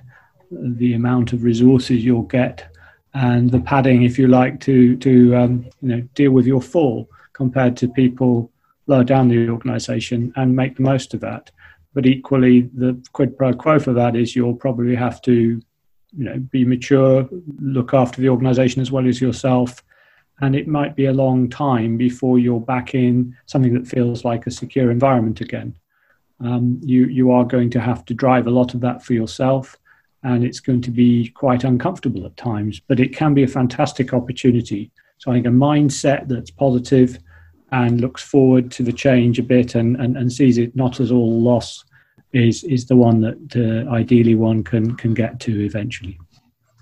the 0.50 0.94
amount 0.94 1.32
of 1.32 1.44
resources 1.44 2.04
you'll 2.04 2.22
get, 2.22 2.76
and 3.14 3.50
the 3.50 3.60
padding, 3.60 4.02
if 4.02 4.18
you 4.18 4.28
like, 4.28 4.60
to 4.60 4.96
to 4.96 5.36
um, 5.36 5.66
you 5.82 5.88
know 5.88 6.00
deal 6.14 6.32
with 6.32 6.46
your 6.46 6.62
fall 6.62 7.08
compared 7.32 7.76
to 7.76 7.88
people 7.88 8.50
lower 8.86 9.04
down 9.04 9.28
the 9.28 9.48
organisation 9.48 10.32
and 10.36 10.54
make 10.54 10.76
the 10.76 10.82
most 10.82 11.14
of 11.14 11.20
that. 11.20 11.50
But 11.94 12.06
equally, 12.06 12.62
the 12.74 13.00
quid 13.12 13.36
pro 13.36 13.52
quo 13.52 13.78
for 13.78 13.92
that 13.92 14.16
is 14.16 14.36
you'll 14.36 14.54
probably 14.54 14.94
have 14.94 15.20
to 15.22 15.32
you 15.32 16.24
know 16.24 16.38
be 16.38 16.64
mature, 16.64 17.28
look 17.60 17.94
after 17.94 18.20
the 18.20 18.28
organisation 18.28 18.82
as 18.82 18.92
well 18.92 19.06
as 19.06 19.20
yourself, 19.20 19.82
and 20.40 20.54
it 20.54 20.68
might 20.68 20.96
be 20.96 21.06
a 21.06 21.12
long 21.12 21.48
time 21.48 21.96
before 21.96 22.38
you're 22.38 22.60
back 22.60 22.94
in 22.94 23.36
something 23.46 23.74
that 23.74 23.88
feels 23.88 24.24
like 24.24 24.46
a 24.46 24.50
secure 24.50 24.90
environment 24.90 25.40
again. 25.40 25.74
Um, 26.40 26.80
you 26.82 27.06
you 27.06 27.30
are 27.32 27.44
going 27.44 27.70
to 27.70 27.80
have 27.80 28.04
to 28.06 28.14
drive 28.14 28.46
a 28.46 28.50
lot 28.50 28.74
of 28.74 28.80
that 28.80 29.04
for 29.04 29.14
yourself 29.14 29.76
and 30.22 30.44
it's 30.44 30.60
going 30.60 30.82
to 30.82 30.90
be 30.90 31.28
quite 31.30 31.64
uncomfortable 31.64 32.26
at 32.26 32.36
times, 32.36 32.80
but 32.80 33.00
it 33.00 33.14
can 33.14 33.34
be 33.34 33.42
a 33.42 33.48
fantastic 33.48 34.12
opportunity. 34.12 34.90
So 35.18 35.30
I 35.30 35.34
think 35.34 35.46
a 35.46 35.50
mindset 35.50 36.28
that's 36.28 36.50
positive 36.50 37.18
and 37.72 38.00
looks 38.00 38.22
forward 38.22 38.70
to 38.72 38.82
the 38.82 38.92
change 38.92 39.38
a 39.38 39.42
bit 39.42 39.74
and, 39.74 39.96
and, 39.96 40.16
and 40.16 40.32
sees 40.32 40.58
it 40.58 40.74
not 40.74 41.00
as 41.00 41.10
all 41.10 41.40
loss 41.40 41.84
is 42.32 42.62
is 42.64 42.86
the 42.86 42.96
one 42.96 43.20
that 43.20 43.38
uh, 43.56 43.90
ideally 43.92 44.34
one 44.34 44.62
can 44.62 44.94
can 44.96 45.14
get 45.14 45.40
to 45.40 45.64
eventually. 45.64 46.18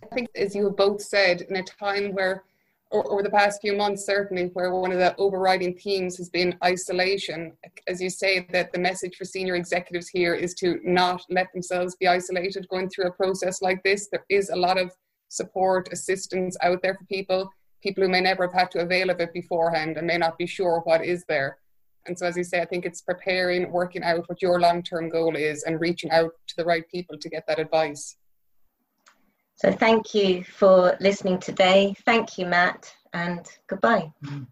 I 0.03 0.14
think, 0.14 0.29
as 0.35 0.55
you 0.55 0.64
have 0.64 0.77
both 0.77 1.01
said, 1.01 1.42
in 1.42 1.57
a 1.57 1.62
time 1.62 2.12
where 2.12 2.44
over 2.90 3.22
the 3.22 3.31
past 3.31 3.61
few 3.61 3.77
months, 3.77 4.07
certainly, 4.07 4.51
where 4.55 4.74
one 4.74 4.92
of 4.92 4.98
the 4.98 5.14
overriding 5.16 5.74
themes 5.77 6.16
has 6.16 6.31
been 6.31 6.57
isolation. 6.64 7.53
As 7.87 8.01
you 8.01 8.09
say, 8.09 8.46
that 8.53 8.72
the 8.72 8.79
message 8.79 9.16
for 9.16 9.24
senior 9.24 9.57
executives 9.57 10.09
here 10.09 10.35
is 10.35 10.55
to 10.55 10.81
not 10.85 11.22
let 11.29 11.53
themselves 11.53 11.96
be 11.96 12.09
isolated 12.09 12.66
going 12.68 12.88
through 12.88 13.07
a 13.07 13.12
process 13.12 13.61
like 13.61 13.83
this. 13.83 14.09
There 14.11 14.24
is 14.31 14.48
a 14.51 14.57
lot 14.57 14.79
of 14.79 14.90
support, 15.29 15.92
assistance 15.92 16.57
out 16.62 16.81
there 16.83 16.94
for 16.94 17.05
people, 17.05 17.51
people 17.83 18.03
who 18.03 18.11
may 18.11 18.20
never 18.20 18.44
have 18.44 18.55
had 18.55 18.70
to 18.72 18.81
avail 18.81 19.11
of 19.11 19.20
it 19.20 19.33
beforehand 19.33 19.96
and 19.98 20.07
may 20.07 20.16
not 20.16 20.38
be 20.38 20.46
sure 20.46 20.81
what 20.85 21.05
is 21.05 21.24
there. 21.29 21.59
And 22.07 22.18
so, 22.18 22.27
as 22.27 22.37
you 22.37 22.44
say, 22.44 22.62
I 22.62 22.64
think 22.64 22.87
it's 22.87 23.03
preparing, 23.03 23.70
working 23.70 24.03
out 24.03 24.29
what 24.29 24.40
your 24.40 24.59
long 24.61 24.83
term 24.83 25.11
goal 25.11 25.37
is, 25.37 25.64
and 25.64 25.79
reaching 25.79 26.11
out 26.11 26.31
to 26.46 26.57
the 26.57 26.64
right 26.64 26.88
people 26.88 27.18
to 27.18 27.29
get 27.29 27.46
that 27.46 27.59
advice. 27.59 28.16
So 29.58 29.72
thank 29.72 30.14
you 30.14 30.44
for 30.44 30.96
listening 31.00 31.40
today. 31.40 31.96
Thank 32.04 32.38
you, 32.38 32.46
Matt, 32.46 32.94
and 33.12 33.44
goodbye. 33.66 34.12
Mm. 34.24 34.46